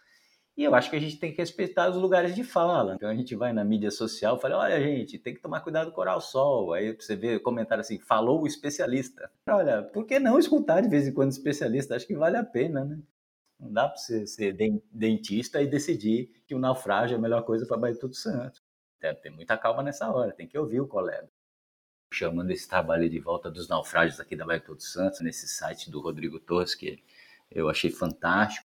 E 0.58 0.64
eu 0.64 0.74
acho 0.74 0.90
que 0.90 0.96
a 0.96 1.00
gente 1.00 1.20
tem 1.20 1.32
que 1.32 1.38
respeitar 1.38 1.90
os 1.90 1.98
lugares 1.98 2.34
de 2.34 2.44
fala. 2.44 2.96
Então 2.96 3.10
a 3.10 3.16
gente 3.16 3.36
vai 3.36 3.52
na 3.52 3.66
mídia 3.66 3.92
social 3.92 4.38
e 4.38 4.42
fala: 4.42 4.58
olha, 4.60 4.82
gente, 4.82 5.20
tem 5.20 5.34
que 5.34 5.42
tomar 5.42 5.60
cuidado 5.60 5.88
com 5.88 5.92
o 5.92 5.96
coral 5.96 6.22
sol. 6.22 6.72
Aí 6.72 6.96
você 6.96 7.16
vê 7.16 7.38
comentário 7.40 7.82
assim: 7.82 8.00
falou 8.00 8.42
o 8.42 8.48
especialista. 8.48 9.30
Olha, 9.50 9.84
por 9.84 10.06
que 10.06 10.18
não 10.18 10.40
escutar 10.40 10.82
de 10.82 10.88
vez 10.88 11.08
em 11.08 11.14
quando 11.14 11.32
especialista? 11.32 11.96
Acho 11.96 12.08
que 12.08 12.16
vale 12.16 12.38
a 12.38 12.44
pena, 12.44 12.86
né? 12.86 13.00
Não 13.60 13.72
dá 13.72 13.88
para 13.88 13.98
você 13.98 14.26
ser 14.28 14.54
dentista 14.92 15.62
e 15.62 15.68
decidir 15.68 16.30
que 16.46 16.56
o 16.56 16.60
naufrágio 16.60 17.16
é 17.16 17.18
a 17.18 17.22
melhor 17.22 17.44
coisa 17.44 17.66
para 17.66 17.78
Baía 17.78 18.00
Tudo 18.00 18.16
Santo. 18.16 18.62
Deve 19.00 19.20
ter 19.20 19.30
muita 19.30 19.58
calma 19.58 19.84
nessa 19.84 20.10
hora, 20.12 20.32
tem 20.32 20.48
que 20.48 20.58
ouvir 20.58 20.82
o 20.82 20.88
colega. 20.88 21.30
Chamando 22.14 22.52
esse 22.52 22.68
trabalho 22.68 23.10
de 23.10 23.20
volta 23.20 23.50
dos 23.50 23.68
naufrágios 23.68 24.20
aqui 24.20 24.36
da 24.36 24.46
Baía 24.46 24.60
Todos 24.60 24.92
Santos, 24.92 25.22
nesse 25.22 25.48
site 25.48 25.90
do 25.90 26.00
Rodrigo 26.00 26.40
Torres, 26.40 26.76
que 26.76 27.02
eu 27.52 27.70
achei 27.70 27.90
fantástico. 27.90 28.66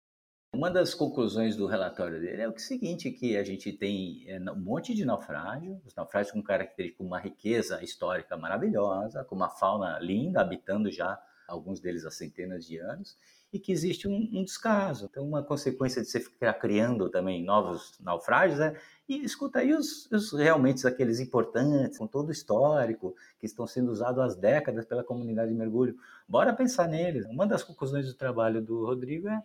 Uma 0.54 0.70
das 0.70 0.92
conclusões 0.92 1.56
do 1.56 1.66
relatório 1.66 2.20
dele 2.20 2.42
é 2.42 2.48
o 2.48 2.58
seguinte, 2.58 3.10
que 3.10 3.38
a 3.38 3.42
gente 3.42 3.72
tem 3.72 4.22
é, 4.28 4.38
um 4.38 4.60
monte 4.60 4.92
de 4.94 5.02
naufrágio, 5.02 5.80
os 5.82 5.94
naufrágios 5.94 6.30
com 6.30 6.42
característica, 6.42 7.02
uma 7.02 7.18
riqueza 7.18 7.82
histórica 7.82 8.36
maravilhosa, 8.36 9.24
com 9.24 9.34
uma 9.34 9.48
fauna 9.48 9.98
linda, 9.98 10.42
habitando 10.42 10.90
já 10.90 11.18
alguns 11.48 11.80
deles 11.80 12.04
há 12.04 12.10
centenas 12.10 12.66
de 12.66 12.76
anos, 12.76 13.16
e 13.50 13.58
que 13.58 13.72
existe 13.72 14.06
um, 14.06 14.28
um 14.30 14.44
descaso. 14.44 15.08
Então, 15.10 15.26
uma 15.26 15.42
consequência 15.42 16.02
de 16.02 16.08
você 16.08 16.20
ficar 16.20 16.52
criando 16.54 17.08
também 17.08 17.42
novos 17.42 17.98
naufrágios 17.98 18.60
é, 18.60 18.78
e 19.08 19.24
escuta 19.24 19.60
aí 19.60 19.72
os, 19.72 20.06
os 20.12 20.34
realmente 20.34 20.86
aqueles 20.86 21.18
importantes, 21.18 21.96
com 21.96 22.06
todo 22.06 22.28
o 22.28 22.32
histórico, 22.32 23.16
que 23.40 23.46
estão 23.46 23.66
sendo 23.66 23.90
usados 23.90 24.22
há 24.22 24.38
décadas 24.38 24.84
pela 24.84 25.02
comunidade 25.02 25.50
de 25.50 25.56
mergulho. 25.56 25.96
Bora 26.28 26.52
pensar 26.52 26.88
neles. 26.88 27.24
Uma 27.24 27.46
das 27.46 27.64
conclusões 27.64 28.06
do 28.06 28.12
trabalho 28.14 28.60
do 28.60 28.84
Rodrigo 28.84 29.28
é 29.28 29.40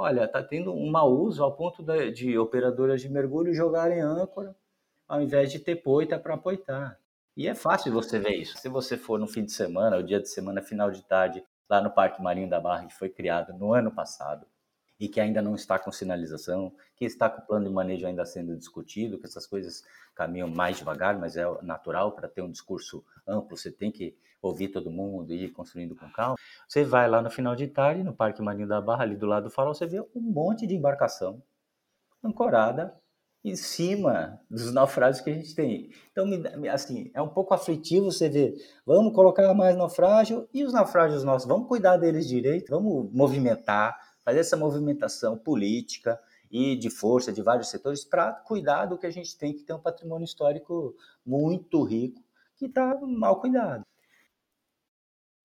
olha, 0.00 0.24
está 0.24 0.42
tendo 0.42 0.72
um 0.72 0.90
mau 0.90 1.12
uso 1.12 1.44
ao 1.44 1.54
ponto 1.54 1.82
de, 1.82 2.10
de 2.10 2.38
operadoras 2.38 3.00
de 3.00 3.08
mergulho 3.08 3.54
jogarem 3.54 4.00
âncora 4.00 4.56
ao 5.10 5.20
invés 5.20 5.50
de 5.50 5.58
ter 5.58 5.74
poita 5.74 6.16
para 6.20 6.34
apoitar. 6.34 6.96
E 7.36 7.48
é 7.48 7.54
fácil 7.54 7.92
você 7.92 8.16
ver 8.16 8.36
isso. 8.36 8.56
Se 8.58 8.68
você 8.68 8.96
for 8.96 9.18
no 9.18 9.26
fim 9.26 9.44
de 9.44 9.50
semana, 9.50 9.96
o 9.96 10.04
dia 10.04 10.20
de 10.20 10.28
semana, 10.28 10.62
final 10.62 10.88
de 10.88 11.02
tarde, 11.02 11.42
lá 11.68 11.80
no 11.80 11.90
Parque 11.90 12.22
Marinho 12.22 12.48
da 12.48 12.60
Barra, 12.60 12.86
que 12.86 12.94
foi 12.94 13.08
criado 13.08 13.52
no 13.52 13.74
ano 13.74 13.90
passado, 13.90 14.46
e 15.00 15.08
que 15.08 15.20
ainda 15.20 15.42
não 15.42 15.56
está 15.56 15.80
com 15.80 15.90
sinalização, 15.90 16.72
que 16.94 17.04
está 17.04 17.28
com 17.28 17.42
o 17.42 17.46
plano 17.46 17.66
de 17.66 17.74
manejo 17.74 18.06
ainda 18.06 18.24
sendo 18.24 18.56
discutido, 18.56 19.18
que 19.18 19.26
essas 19.26 19.46
coisas 19.46 19.82
caminham 20.14 20.46
mais 20.46 20.76
devagar, 20.76 21.18
mas 21.18 21.36
é 21.36 21.44
natural 21.62 22.12
para 22.12 22.28
ter 22.28 22.42
um 22.42 22.50
discurso 22.50 23.04
amplo, 23.26 23.56
você 23.56 23.72
tem 23.72 23.90
que 23.90 24.16
ouvir 24.42 24.68
todo 24.68 24.90
mundo 24.90 25.32
e 25.32 25.44
ir 25.44 25.50
construindo 25.50 25.94
com 25.94 26.10
calma. 26.10 26.36
Você 26.68 26.84
vai 26.84 27.08
lá 27.08 27.20
no 27.22 27.30
final 27.30 27.54
de 27.54 27.66
tarde, 27.66 28.02
no 28.02 28.14
Parque 28.14 28.42
Marinho 28.42 28.68
da 28.68 28.80
Barra, 28.80 29.02
ali 29.02 29.16
do 29.16 29.26
lado 29.26 29.44
do 29.44 29.50
farol, 29.50 29.74
você 29.74 29.86
vê 29.86 30.00
um 30.00 30.20
monte 30.20 30.66
de 30.66 30.74
embarcação 30.74 31.42
ancorada 32.22 32.94
em 33.42 33.56
cima 33.56 34.40
dos 34.50 34.72
naufrágios 34.72 35.22
que 35.22 35.30
a 35.30 35.34
gente 35.34 35.54
tem. 35.54 35.90
Então, 36.12 36.26
assim, 36.72 37.10
é 37.14 37.22
um 37.22 37.28
pouco 37.28 37.54
aflitivo 37.54 38.10
você 38.10 38.28
ver, 38.28 38.54
vamos 38.84 39.14
colocar 39.14 39.52
mais 39.54 39.76
naufrágio 39.76 40.48
e 40.52 40.64
os 40.64 40.72
naufrágios 40.72 41.24
nossos, 41.24 41.48
vamos 41.48 41.68
cuidar 41.68 41.96
deles 41.96 42.28
direito, 42.28 42.70
vamos 42.70 43.10
movimentar, 43.12 43.96
fazer 44.24 44.40
essa 44.40 44.56
movimentação 44.56 45.36
política 45.36 46.20
e 46.50 46.76
de 46.76 46.90
força 46.90 47.32
de 47.32 47.42
vários 47.42 47.70
setores 47.70 48.04
para 48.04 48.32
cuidar 48.32 48.86
do 48.86 48.98
que 48.98 49.06
a 49.06 49.10
gente 49.10 49.36
tem, 49.38 49.54
que 49.54 49.62
tem 49.62 49.74
um 49.74 49.80
patrimônio 49.80 50.24
histórico 50.24 50.94
muito 51.24 51.82
rico, 51.84 52.22
que 52.56 52.66
está 52.66 52.98
mal 53.00 53.40
cuidado 53.40 53.84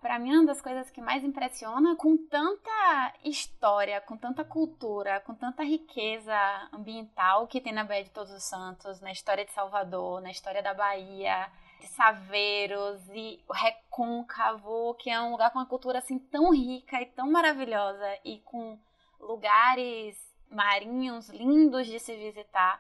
para 0.06 0.20
mim, 0.20 0.36
uma 0.36 0.46
das 0.46 0.62
coisas 0.62 0.92
que 0.92 1.02
mais 1.02 1.24
impressiona 1.24 1.96
com 1.96 2.16
tanta 2.16 3.12
história, 3.24 4.00
com 4.02 4.16
tanta 4.16 4.46
cultura, 4.46 5.20
com 5.22 5.34
tanta 5.34 5.64
riqueza 5.64 6.38
ambiental 6.72 7.48
que 7.48 7.60
tem 7.60 7.74
na 7.74 7.84
Baía 7.84 8.04
de 8.04 8.12
Todos 8.12 8.32
os 8.32 8.44
Santos, 8.44 9.02
na 9.02 9.12
história 9.12 9.44
de 9.44 9.52
Salvador, 9.52 10.22
na 10.22 10.30
história 10.30 10.62
da 10.62 10.76
Bahia, 10.76 11.52
de 11.82 11.88
Saveiros 11.88 13.02
e 13.16 13.44
o 13.50 13.54
Recôncavo, 13.54 14.94
que 15.00 15.10
é 15.10 15.20
um 15.20 15.32
lugar 15.32 15.50
com 15.50 15.58
uma 15.58 15.66
cultura 15.66 15.98
assim 15.98 16.20
tão 16.20 16.54
rica 16.54 17.02
e 17.02 17.08
tão 17.08 17.32
maravilhosa 17.32 18.20
e 18.24 18.38
com 18.42 18.78
lugares 19.20 20.16
marinhos 20.52 21.30
lindos 21.30 21.88
de 21.88 22.00
se 22.00 22.16
visitar, 22.16 22.80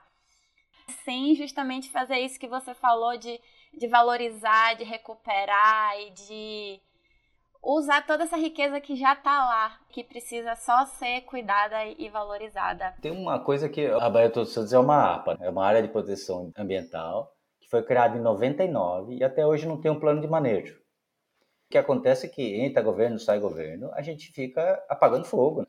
sem 1.03 1.33
justamente 1.33 1.89
fazer 1.89 2.19
isso 2.19 2.39
que 2.39 2.47
você 2.47 2.75
falou 2.75 3.17
de, 3.17 3.41
de 3.73 3.87
valorizar, 3.87 4.75
de 4.75 4.83
recuperar 4.83 5.99
e 6.01 6.11
de 6.11 6.81
usar 7.65 8.05
toda 8.05 8.23
essa 8.23 8.37
riqueza 8.37 8.79
que 8.79 8.95
já 8.95 9.13
está 9.13 9.45
lá, 9.45 9.79
que 9.89 10.03
precisa 10.03 10.55
só 10.55 10.85
ser 10.85 11.21
cuidada 11.21 11.83
e 11.85 12.07
valorizada. 12.09 12.93
Tem 13.01 13.11
uma 13.11 13.39
coisa 13.39 13.67
que 13.67 13.87
a 13.87 14.09
Baía 14.09 14.29
Todos 14.29 14.53
Santos 14.53 14.71
é 14.71 14.77
uma 14.77 15.15
APA, 15.15 15.37
é 15.41 15.49
uma 15.49 15.65
área 15.65 15.81
de 15.81 15.87
proteção 15.87 16.51
ambiental, 16.55 17.33
que 17.59 17.67
foi 17.69 17.81
criada 17.81 18.17
em 18.17 18.21
99 18.21 19.15
e 19.15 19.23
até 19.23 19.45
hoje 19.45 19.67
não 19.67 19.81
tem 19.81 19.91
um 19.91 19.99
plano 19.99 20.21
de 20.21 20.27
manejo. 20.27 20.75
O 21.67 21.71
que 21.71 21.77
acontece 21.77 22.27
é 22.27 22.29
que 22.29 22.61
entra 22.61 22.83
governo, 22.83 23.17
sai 23.17 23.39
governo, 23.39 23.91
a 23.93 24.01
gente 24.03 24.31
fica 24.31 24.83
apagando 24.87 25.25
fogo. 25.25 25.65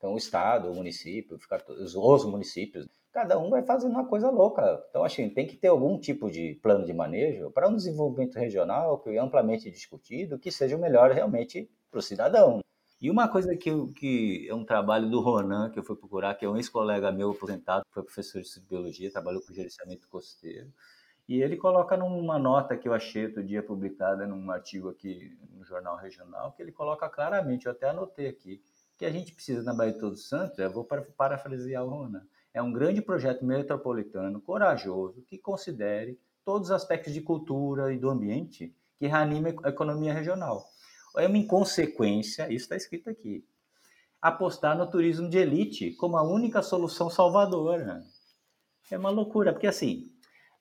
Então 0.00 0.14
o 0.14 0.16
Estado, 0.16 0.72
o 0.72 0.74
município, 0.74 1.38
os 1.76 2.24
municípios 2.24 2.88
cada 3.12 3.38
um 3.38 3.50
vai 3.50 3.62
fazendo 3.62 3.90
uma 3.90 4.06
coisa 4.06 4.30
louca. 4.30 4.82
Então, 4.88 5.04
assim, 5.04 5.28
tem 5.28 5.46
que 5.46 5.56
ter 5.56 5.68
algum 5.68 5.98
tipo 5.98 6.30
de 6.30 6.54
plano 6.62 6.86
de 6.86 6.94
manejo 6.94 7.50
para 7.50 7.68
um 7.68 7.76
desenvolvimento 7.76 8.36
regional 8.36 8.98
que 8.98 9.10
é 9.10 9.18
amplamente 9.18 9.70
discutido, 9.70 10.38
que 10.38 10.50
seja 10.50 10.74
o 10.76 10.80
melhor 10.80 11.10
realmente 11.10 11.70
para 11.90 11.98
o 11.98 12.02
cidadão. 12.02 12.60
E 12.98 13.10
uma 13.10 13.28
coisa 13.28 13.54
que, 13.56 13.70
que 13.92 14.46
é 14.48 14.54
um 14.54 14.64
trabalho 14.64 15.10
do 15.10 15.20
Ronan, 15.20 15.70
que 15.70 15.78
eu 15.78 15.84
fui 15.84 15.96
procurar, 15.96 16.34
que 16.34 16.46
é 16.46 16.48
um 16.48 16.56
ex-colega 16.56 17.12
meu 17.12 17.32
aposentado, 17.32 17.84
foi 17.90 18.02
professor 18.02 18.40
de 18.40 18.60
biologia, 18.60 19.10
trabalhou 19.10 19.42
com 19.42 19.52
gerenciamento 19.52 20.08
costeiro, 20.08 20.72
e 21.26 21.42
ele 21.42 21.56
coloca 21.56 21.96
numa 21.96 22.38
nota 22.38 22.76
que 22.76 22.88
eu 22.88 22.92
achei 22.92 23.26
outro 23.26 23.42
dia 23.42 23.62
publicada 23.62 24.26
num 24.26 24.50
artigo 24.50 24.88
aqui 24.88 25.38
no 25.52 25.64
jornal 25.64 25.96
regional, 25.96 26.52
que 26.52 26.62
ele 26.62 26.72
coloca 26.72 27.08
claramente, 27.08 27.66
eu 27.66 27.72
até 27.72 27.88
anotei 27.88 28.26
aqui, 28.26 28.60
que 29.00 29.06
a 29.06 29.10
gente 29.10 29.32
precisa 29.32 29.62
na 29.62 29.72
Bahia 29.72 29.94
de 29.94 29.98
Todos 29.98 30.28
Santos, 30.28 30.58
eu 30.58 30.70
vou 30.70 30.86
parafrasear 31.16 31.82
o 31.82 31.88
Ronan, 31.88 32.20
é 32.52 32.60
um 32.60 32.70
grande 32.70 33.00
projeto 33.00 33.42
metropolitano, 33.46 34.42
corajoso, 34.42 35.22
que 35.22 35.38
considere 35.38 36.20
todos 36.44 36.68
os 36.68 36.70
aspectos 36.70 37.14
de 37.14 37.22
cultura 37.22 37.94
e 37.94 37.98
do 37.98 38.10
ambiente 38.10 38.76
que 38.98 39.06
reanime 39.06 39.56
a 39.64 39.70
economia 39.70 40.12
regional. 40.12 40.68
É 41.16 41.26
uma 41.26 41.38
inconsequência, 41.38 42.52
isso 42.52 42.64
está 42.64 42.76
escrito 42.76 43.08
aqui, 43.08 43.42
apostar 44.20 44.76
no 44.76 44.86
turismo 44.86 45.30
de 45.30 45.38
elite 45.38 45.92
como 45.92 46.18
a 46.18 46.22
única 46.22 46.60
solução 46.60 47.08
salvadora. 47.08 48.04
É 48.90 48.98
uma 48.98 49.08
loucura, 49.08 49.50
porque 49.50 49.66
assim, 49.66 50.12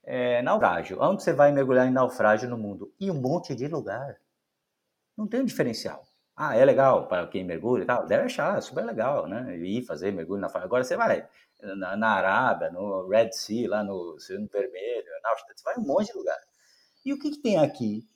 é, 0.02 0.41
naufrágio, 0.41 0.97
onde 1.02 1.23
você 1.23 1.34
vai 1.34 1.52
mergulhar 1.52 1.86
em 1.86 1.91
naufrágio 1.91 2.49
no 2.49 2.58
mundo? 2.58 2.89
E 2.97 3.12
um 3.12 3.19
monte 3.19 3.54
de 3.54 3.67
lugar. 3.67 4.15
Não 5.17 5.28
tem 5.28 5.41
um 5.41 5.45
diferencial. 5.45 6.09
Ah, 6.41 6.56
é 6.56 6.63
legal 6.63 7.06
para 7.06 7.28
quem 7.28 7.43
mergulha 7.43 7.84
e 7.84 7.86
tal? 7.86 8.08
Deve 8.08 8.23
achar, 8.23 8.62
super 8.62 8.86
legal, 8.86 9.28
né? 9.28 9.58
Ir 9.58 9.84
fazer 9.84 10.10
mergulho 10.13 10.39
na 10.39 10.47
Agora 10.47 10.86
você 10.86 10.95
vai 10.95 11.28
na, 11.62 11.97
na, 11.97 12.12
Arábia, 12.12 12.71
no 12.71 13.10
Red 13.10 13.34
Sea, 13.34 13.69
lá 13.69 13.84
no 13.84 14.13
Oceano 14.15 14.47
Vermelho, 14.47 15.06
na 15.21 15.36
você 15.36 15.63
vai 15.65 15.78
um 15.78 15.86
monte 15.86 16.13
de 16.13 16.17
lugar. 16.17 16.39
E 17.06 17.12
o 17.12 17.19
que, 17.19 17.32
que 17.32 17.41
tem 17.41 17.58
aqui? 17.58 18.08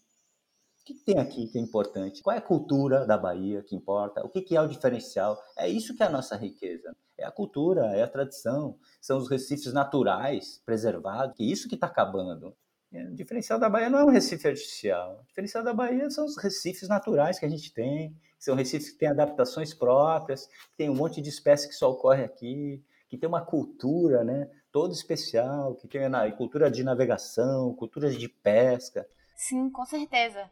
O 0.79 0.85
que, 0.85 0.93
que, 0.93 1.03
tem 1.03 1.19
aqui 1.19 1.47
que 1.49 1.57
é 1.57 1.61
importante? 1.61 2.21
Qual 2.21 2.33
é 2.33 2.39
a 2.39 2.41
cultura 2.41 3.05
da 3.05 3.17
Bahia 3.17 3.61
que 3.61 3.75
importa? 3.75 4.25
O 4.25 4.29
que, 4.29 4.41
que 4.41 4.55
é 4.55 4.61
o 4.61 4.69
diferencial? 4.69 5.37
É 5.57 5.67
isso 5.67 5.93
que 5.93 6.01
é 6.01 6.05
a 6.05 6.09
nossa 6.09 6.37
riqueza. 6.37 6.95
É 7.17 7.25
a 7.25 7.31
cultura, 7.31 7.87
é 7.87 8.03
a 8.03 8.07
tradição, 8.07 8.77
são 9.01 9.17
os 9.17 9.29
recifes 9.29 9.73
naturais 9.73 10.61
preservados, 10.65 11.35
que 11.35 11.43
é 11.43 11.47
isso 11.47 11.67
que 11.67 11.75
está 11.75 11.87
acabando. 11.87 12.55
É, 12.93 13.05
o 13.05 13.15
diferencial 13.15 13.57
da 13.57 13.67
Bahia 13.67 13.89
não 13.89 13.99
é 13.99 14.05
um 14.05 14.09
recife 14.09 14.47
artificial. 14.47 15.19
O 15.23 15.27
diferencial 15.27 15.63
da 15.63 15.73
Bahia 15.73 16.09
são 16.11 16.25
os 16.25 16.37
recifes 16.37 16.87
naturais 16.87 17.39
que 17.39 17.45
a 17.45 17.49
gente 17.49 17.73
tem, 17.73 18.15
são 18.37 18.55
recifes 18.55 18.91
que 18.91 18.99
têm 18.99 19.09
adaptações 19.09 19.73
próprias, 19.73 20.45
que 20.45 20.77
tem 20.77 20.89
um 20.89 20.95
monte 20.95 21.19
de 21.19 21.29
espécies 21.29 21.67
que 21.67 21.73
só 21.73 21.89
ocorre 21.89 22.23
aqui, 22.23 22.83
que 23.09 23.17
tem 23.17 23.27
uma 23.27 23.43
cultura, 23.43 24.23
né, 24.23 24.47
toda 24.71 24.93
especial, 24.93 25.75
que 25.75 25.87
tem 25.87 26.01
cultura 26.37 26.69
de 26.69 26.83
navegação, 26.83 27.73
cultura 27.73 28.11
de 28.11 28.29
pesca. 28.29 29.07
Sim, 29.35 29.69
com 29.71 29.85
certeza. 29.85 30.49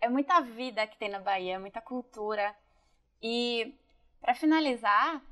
É 0.00 0.08
muita 0.08 0.40
vida 0.40 0.86
que 0.86 0.98
tem 0.98 1.08
na 1.08 1.20
Bahia, 1.20 1.58
muita 1.58 1.80
cultura. 1.80 2.54
E 3.20 3.74
para 4.20 4.34
finalizar, 4.34 5.22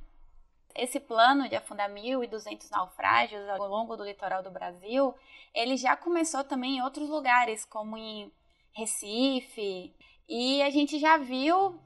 esse 0.75 1.01
plano 1.01 1.49
de 1.49 1.57
afundar 1.57 1.91
1.200 1.91 2.71
naufrágios 2.71 3.49
ao 3.49 3.69
longo 3.69 3.97
do 3.97 4.05
litoral 4.05 4.43
do 4.43 4.51
Brasil, 4.51 5.15
ele 5.55 5.77
já 5.77 5.97
começou 5.97 6.45
também 6.45 6.77
em 6.77 6.83
outros 6.83 7.09
lugares, 7.09 7.65
como 7.65 7.97
em 7.97 8.33
Recife, 8.73 9.95
e 10.29 10.63
a 10.63 10.71
gente 10.71 10.99
já 10.99 11.17
viu 11.17 11.81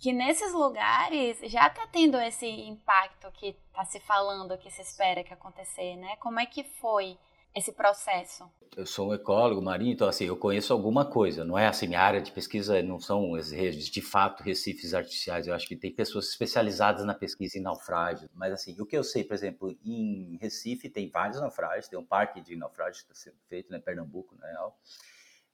que 0.00 0.12
nesses 0.12 0.52
lugares 0.52 1.38
já 1.44 1.66
está 1.66 1.86
tendo 1.86 2.18
esse 2.18 2.46
impacto 2.46 3.30
que 3.32 3.56
está 3.68 3.84
se 3.84 4.00
falando, 4.00 4.58
que 4.58 4.70
se 4.70 4.82
espera 4.82 5.24
que 5.24 5.32
acontecer, 5.32 5.96
né? 5.96 6.16
Como 6.16 6.38
é 6.38 6.46
que 6.46 6.62
foi 6.62 7.18
esse 7.54 7.72
processo? 7.72 8.48
Eu 8.76 8.86
sou 8.86 9.08
um 9.08 9.14
ecólogo 9.14 9.60
marinho, 9.60 9.92
então 9.92 10.06
assim, 10.06 10.26
eu 10.26 10.36
conheço 10.36 10.72
alguma 10.72 11.04
coisa. 11.04 11.44
Não 11.44 11.58
é 11.58 11.66
assim, 11.66 11.88
minha 11.88 12.00
área 12.00 12.20
de 12.20 12.30
pesquisa 12.30 12.80
não 12.82 13.00
são 13.00 13.32
de 13.32 14.00
fato 14.00 14.42
recifes 14.42 14.94
artificiais. 14.94 15.46
Eu 15.46 15.54
acho 15.54 15.66
que 15.66 15.74
tem 15.74 15.92
pessoas 15.92 16.28
especializadas 16.28 17.04
na 17.04 17.14
pesquisa 17.14 17.58
em 17.58 17.62
naufrágios. 17.62 18.30
Mas 18.34 18.52
assim, 18.52 18.80
o 18.80 18.86
que 18.86 18.96
eu 18.96 19.02
sei, 19.02 19.24
por 19.24 19.34
exemplo, 19.34 19.76
em 19.84 20.38
Recife 20.40 20.88
tem 20.88 21.10
vários 21.10 21.40
naufrágios, 21.40 21.88
tem 21.88 21.98
um 21.98 22.04
parque 22.04 22.40
de 22.40 22.54
naufrágios 22.54 23.02
que 23.02 23.12
está 23.12 23.30
sendo 23.30 23.40
feito, 23.48 23.72
né, 23.72 23.80
Pernambuco, 23.80 24.36
na 24.38 24.46
real. 24.46 24.78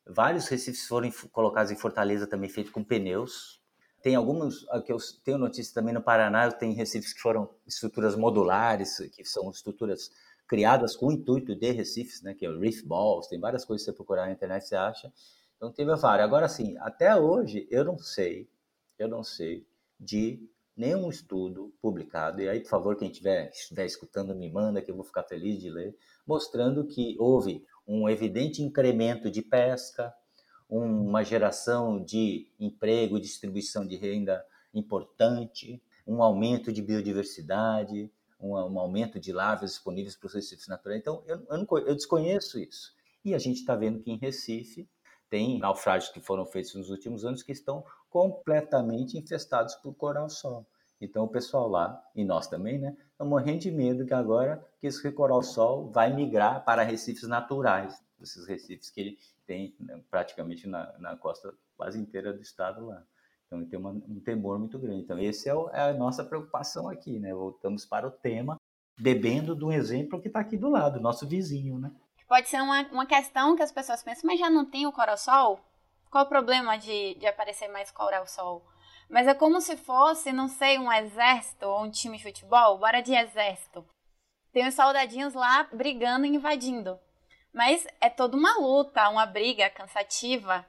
Vários 0.06 0.46
recifes 0.48 0.86
foram 0.86 1.10
colocados 1.32 1.72
em 1.72 1.76
Fortaleza 1.76 2.26
também 2.26 2.50
feito 2.50 2.70
com 2.70 2.84
pneus. 2.84 3.62
Tem 4.02 4.14
alguns, 4.14 4.66
que 4.84 4.92
eu 4.92 4.98
tenho 5.24 5.38
notícia 5.38 5.72
também 5.72 5.94
no 5.94 6.02
Paraná, 6.02 6.52
tem 6.52 6.74
recifes 6.74 7.14
que 7.14 7.20
foram 7.20 7.48
estruturas 7.66 8.14
modulares, 8.14 8.98
que 9.16 9.24
são 9.24 9.50
estruturas 9.50 10.10
criadas 10.46 10.96
com 10.96 11.06
o 11.06 11.12
intuito 11.12 11.54
de 11.54 11.70
recifes, 11.70 12.22
né, 12.22 12.34
que 12.34 12.44
é 12.44 12.50
o 12.50 12.58
Reef 12.58 12.82
Balls, 12.84 13.28
tem 13.28 13.40
várias 13.40 13.64
coisas 13.64 13.84
que 13.84 13.90
você 13.90 13.96
procurar 13.96 14.26
na 14.26 14.32
internet 14.32 14.66
você 14.66 14.76
acha. 14.76 15.12
Então 15.56 15.72
teve 15.72 15.94
várias. 15.96 16.26
Agora 16.26 16.48
sim, 16.48 16.76
até 16.78 17.14
hoje 17.16 17.66
eu 17.70 17.84
não 17.84 17.98
sei, 17.98 18.48
eu 18.98 19.08
não 19.08 19.22
sei 19.24 19.66
de 19.98 20.46
nenhum 20.76 21.08
estudo 21.08 21.72
publicado, 21.80 22.40
e 22.40 22.48
aí, 22.48 22.60
por 22.60 22.68
favor, 22.68 22.96
quem 22.96 23.08
estiver, 23.08 23.48
estiver 23.50 23.86
escutando, 23.86 24.34
me 24.34 24.50
manda, 24.50 24.82
que 24.82 24.90
eu 24.90 24.96
vou 24.96 25.04
ficar 25.04 25.22
feliz 25.22 25.60
de 25.60 25.70
ler, 25.70 25.96
mostrando 26.26 26.84
que 26.84 27.16
houve 27.18 27.64
um 27.86 28.08
evidente 28.08 28.60
incremento 28.60 29.30
de 29.30 29.40
pesca, 29.40 30.12
uma 30.68 31.22
geração 31.22 32.02
de 32.02 32.48
emprego, 32.58 33.20
distribuição 33.20 33.86
de 33.86 33.96
renda 33.96 34.44
importante, 34.72 35.80
um 36.06 36.22
aumento 36.22 36.72
de 36.72 36.82
biodiversidade, 36.82 38.10
um, 38.44 38.54
um 38.54 38.78
aumento 38.78 39.18
de 39.18 39.32
larvas 39.32 39.70
disponíveis 39.70 40.14
para 40.14 40.26
os 40.26 40.34
recifes 40.34 40.68
naturais. 40.68 41.00
Então, 41.00 41.22
eu, 41.26 41.44
eu, 41.48 41.58
não, 41.58 41.66
eu 41.78 41.94
desconheço 41.94 42.58
isso. 42.58 42.92
E 43.24 43.34
a 43.34 43.38
gente 43.38 43.60
está 43.60 43.74
vendo 43.74 44.00
que 44.00 44.10
em 44.10 44.18
Recife 44.18 44.88
tem 45.30 45.58
naufrágios 45.58 46.12
que 46.12 46.20
foram 46.20 46.44
feitos 46.44 46.74
nos 46.74 46.90
últimos 46.90 47.24
anos 47.24 47.42
que 47.42 47.52
estão 47.52 47.84
completamente 48.10 49.16
infestados 49.16 49.74
por 49.76 49.94
coral-sol. 49.94 50.66
Então, 51.00 51.24
o 51.24 51.28
pessoal 51.28 51.68
lá, 51.68 52.02
e 52.14 52.24
nós 52.24 52.46
também, 52.46 52.78
né, 52.78 52.96
estão 53.10 53.26
morrendo 53.26 53.60
de 53.60 53.70
medo 53.70 54.06
que 54.06 54.14
agora 54.14 54.64
que 54.78 54.86
esse 54.86 55.10
coral-sol 55.12 55.90
vai 55.90 56.14
migrar 56.14 56.64
para 56.64 56.82
recifes 56.82 57.26
naturais, 57.26 58.00
esses 58.20 58.46
recifes 58.46 58.90
que 58.90 59.00
ele 59.00 59.18
tem 59.46 59.74
né, 59.80 60.00
praticamente 60.10 60.68
na, 60.68 60.96
na 60.98 61.16
costa 61.16 61.52
quase 61.76 61.98
inteira 61.98 62.32
do 62.32 62.40
estado 62.40 62.86
lá. 62.86 63.04
Então, 63.46 63.64
tem 63.66 63.78
uma, 63.78 63.90
um 63.90 64.20
temor 64.20 64.58
muito 64.58 64.78
grande. 64.78 65.02
Então, 65.02 65.18
essa 65.18 65.50
é, 65.50 65.52
é, 65.72 65.80
a 65.90 65.94
nossa 65.94 66.24
preocupação 66.24 66.88
aqui, 66.88 67.18
né? 67.18 67.32
Voltamos 67.32 67.84
para 67.84 68.06
o 68.06 68.10
tema, 68.10 68.56
bebendo 68.98 69.54
um 69.66 69.72
exemplo 69.72 70.20
que 70.20 70.28
está 70.28 70.40
aqui 70.40 70.56
do 70.56 70.70
lado, 70.70 71.00
nosso 71.00 71.26
vizinho, 71.26 71.78
né? 71.78 71.90
Pode 72.26 72.48
ser 72.48 72.60
uma, 72.62 72.82
uma 72.90 73.06
questão 73.06 73.54
que 73.54 73.62
as 73.62 73.70
pessoas 73.70 74.02
pensam, 74.02 74.22
mas 74.26 74.40
já 74.40 74.48
não 74.48 74.64
tem 74.64 74.86
o 74.86 74.92
coral-sol? 74.92 75.60
Qual 76.10 76.24
o 76.24 76.28
problema 76.28 76.76
de, 76.76 77.14
de 77.14 77.26
aparecer 77.26 77.68
mais 77.68 77.90
coral-sol? 77.90 78.64
Mas 79.08 79.26
é 79.26 79.34
como 79.34 79.60
se 79.60 79.76
fosse, 79.76 80.32
não 80.32 80.48
sei, 80.48 80.78
um 80.78 80.90
exército 80.90 81.66
ou 81.66 81.84
um 81.84 81.90
time 81.90 82.16
de 82.16 82.22
futebol, 82.22 82.78
bora 82.78 83.00
de 83.00 83.14
exército. 83.14 83.84
Tem 84.52 84.66
os 84.66 84.74
soldadinhos 84.74 85.34
lá 85.34 85.68
brigando 85.72 86.24
invadindo. 86.24 86.98
Mas 87.52 87.86
é 88.00 88.08
toda 88.08 88.36
uma 88.36 88.58
luta, 88.58 89.08
uma 89.08 89.26
briga 89.26 89.68
cansativa. 89.70 90.64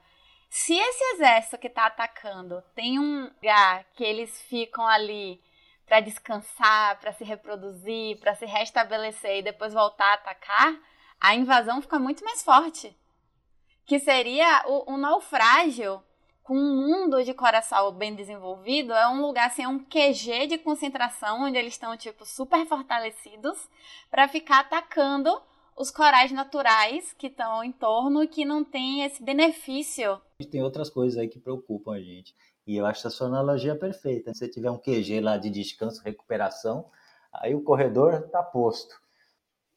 Se 0.58 0.72
esse 0.72 1.04
exército 1.12 1.58
que 1.58 1.66
está 1.66 1.84
atacando 1.84 2.62
tem 2.74 2.98
um 2.98 3.24
lugar 3.24 3.84
que 3.92 4.02
eles 4.02 4.40
ficam 4.44 4.86
ali 4.86 5.38
para 5.84 6.00
descansar, 6.00 6.98
para 6.98 7.12
se 7.12 7.24
reproduzir, 7.24 8.18
para 8.18 8.34
se 8.34 8.46
restabelecer 8.46 9.36
e 9.36 9.42
depois 9.42 9.74
voltar 9.74 10.06
a 10.06 10.14
atacar, 10.14 10.74
a 11.20 11.34
invasão 11.34 11.82
fica 11.82 11.98
muito 11.98 12.24
mais 12.24 12.42
forte. 12.42 12.96
Que 13.84 14.00
seria 14.00 14.64
o, 14.66 14.94
um 14.94 14.96
naufrágio 14.96 16.02
com 16.42 16.56
um 16.56 16.86
mundo 16.88 17.22
de 17.22 17.34
coração 17.34 17.92
bem 17.92 18.14
desenvolvido, 18.14 18.94
é 18.94 19.06
um 19.08 19.20
lugar 19.20 19.48
assim, 19.48 19.62
é 19.62 19.68
um 19.68 19.78
QG 19.78 20.46
de 20.46 20.56
concentração 20.56 21.42
onde 21.42 21.58
eles 21.58 21.74
estão 21.74 21.94
tipo 21.98 22.24
super 22.24 22.64
fortalecidos 22.64 23.68
para 24.10 24.26
ficar 24.26 24.60
atacando 24.60 25.38
os 25.76 25.90
corais 25.90 26.32
naturais 26.32 27.12
que 27.12 27.26
estão 27.26 27.62
em 27.62 27.70
torno 27.70 28.22
e 28.22 28.28
que 28.28 28.44
não 28.44 28.64
tem 28.64 29.02
esse 29.02 29.22
benefício. 29.22 30.20
Tem 30.50 30.62
outras 30.62 30.88
coisas 30.88 31.18
aí 31.18 31.28
que 31.28 31.38
preocupam 31.38 31.92
a 31.92 32.00
gente. 32.00 32.34
E 32.66 32.76
eu 32.76 32.86
acho 32.86 33.02
que 33.02 33.08
a 33.08 33.10
sua 33.10 33.26
analogia 33.26 33.76
perfeita. 33.76 34.32
Se 34.32 34.40
você 34.40 34.48
tiver 34.48 34.70
um 34.70 34.78
QG 34.78 35.20
lá 35.20 35.36
de 35.36 35.50
descanso, 35.50 36.02
recuperação, 36.02 36.90
aí 37.32 37.54
o 37.54 37.62
corredor 37.62 38.14
está 38.26 38.42
posto. 38.42 38.96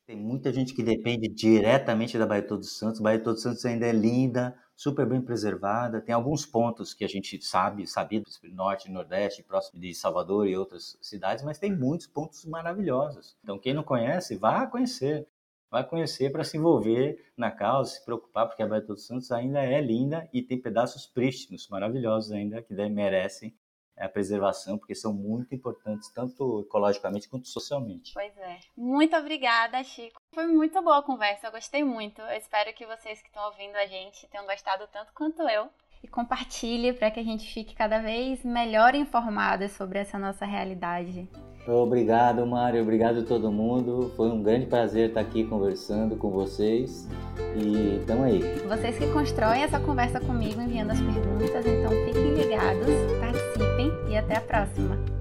Tem 0.07 0.15
muita 0.15 0.51
gente 0.51 0.73
que 0.73 0.81
depende 0.81 1.27
diretamente 1.27 2.17
da 2.17 2.25
Baía 2.25 2.47
Todos 2.47 2.77
Santos. 2.77 2.99
Baía 2.99 3.21
Todos 3.21 3.43
Santos 3.43 3.63
ainda 3.63 3.85
é 3.85 3.91
linda, 3.91 4.57
super 4.75 5.05
bem 5.05 5.21
preservada. 5.21 6.01
Tem 6.01 6.15
alguns 6.15 6.47
pontos 6.47 6.95
que 6.95 7.03
a 7.03 7.07
gente 7.07 7.39
sabe, 7.45 7.85
sabidos, 7.85 8.39
norte, 8.43 8.89
nordeste, 8.89 9.43
próximo 9.43 9.79
de 9.79 9.93
Salvador 9.93 10.47
e 10.47 10.57
outras 10.57 10.97
cidades, 10.99 11.43
mas 11.43 11.59
tem 11.59 11.71
muitos 11.71 12.07
pontos 12.07 12.43
maravilhosos. 12.45 13.37
Então, 13.43 13.59
quem 13.59 13.73
não 13.73 13.83
conhece, 13.83 14.35
vá 14.35 14.65
conhecer 14.65 15.27
vai 15.69 15.83
conhecer 15.83 16.31
para 16.31 16.43
se 16.43 16.57
envolver 16.57 17.31
na 17.37 17.51
causa, 17.51 17.91
se 17.91 18.05
preocupar, 18.05 18.47
porque 18.47 18.63
a 18.63 18.67
Baía 18.67 18.81
dos 18.81 19.05
Santos 19.05 19.31
ainda 19.31 19.63
é 19.63 19.79
linda 19.79 20.27
e 20.33 20.41
tem 20.41 20.59
pedaços 20.59 21.05
prístinos, 21.05 21.67
maravilhosos 21.69 22.31
ainda, 22.31 22.61
que 22.61 22.73
merecem 22.73 23.55
a 23.99 24.07
preservação, 24.07 24.77
porque 24.77 24.95
são 24.95 25.13
muito 25.13 25.53
importantes, 25.53 26.09
tanto 26.09 26.61
ecologicamente 26.61 27.27
quanto 27.27 27.47
socialmente. 27.47 28.13
Pois 28.13 28.35
é. 28.37 28.59
Muito 28.75 29.15
obrigada, 29.15 29.83
Chico. 29.83 30.21
Foi 30.33 30.47
muito 30.47 30.81
boa 30.81 30.99
a 30.99 31.03
conversa, 31.03 31.47
eu 31.47 31.51
gostei 31.51 31.83
muito. 31.83 32.21
Eu 32.21 32.37
espero 32.37 32.73
que 32.73 32.85
vocês 32.85 33.21
que 33.21 33.27
estão 33.27 33.45
ouvindo 33.45 33.75
a 33.75 33.85
gente 33.85 34.25
tenham 34.27 34.45
gostado 34.45 34.87
tanto 34.87 35.13
quanto 35.13 35.41
eu. 35.43 35.69
E 36.01 36.07
compartilhe 36.07 36.93
para 36.93 37.11
que 37.11 37.19
a 37.19 37.23
gente 37.23 37.53
fique 37.53 37.75
cada 37.75 37.99
vez 37.99 38.43
melhor 38.45 38.95
informada 38.95 39.67
sobre 39.67 39.99
essa 39.99 40.17
nossa 40.17 40.45
realidade. 40.45 41.27
Obrigado, 41.67 42.45
Mário. 42.45 42.81
Obrigado 42.81 43.19
a 43.19 43.23
todo 43.23 43.51
mundo. 43.51 44.11
Foi 44.15 44.29
um 44.29 44.41
grande 44.41 44.65
prazer 44.65 45.09
estar 45.09 45.21
aqui 45.21 45.43
conversando 45.43 46.15
com 46.15 46.29
vocês. 46.29 47.07
E 47.55 47.97
estamos 47.99 48.23
aí. 48.25 48.41
Vocês 48.67 48.97
que 48.97 49.07
constroem 49.11 49.63
essa 49.63 49.79
conversa 49.79 50.19
comigo 50.19 50.61
enviando 50.61 50.91
as 50.91 51.01
perguntas, 51.01 51.65
então 51.65 51.91
fiquem 52.05 52.33
ligados, 52.33 52.87
participem 53.19 53.91
e 54.09 54.17
até 54.17 54.37
a 54.37 54.41
próxima. 54.41 55.18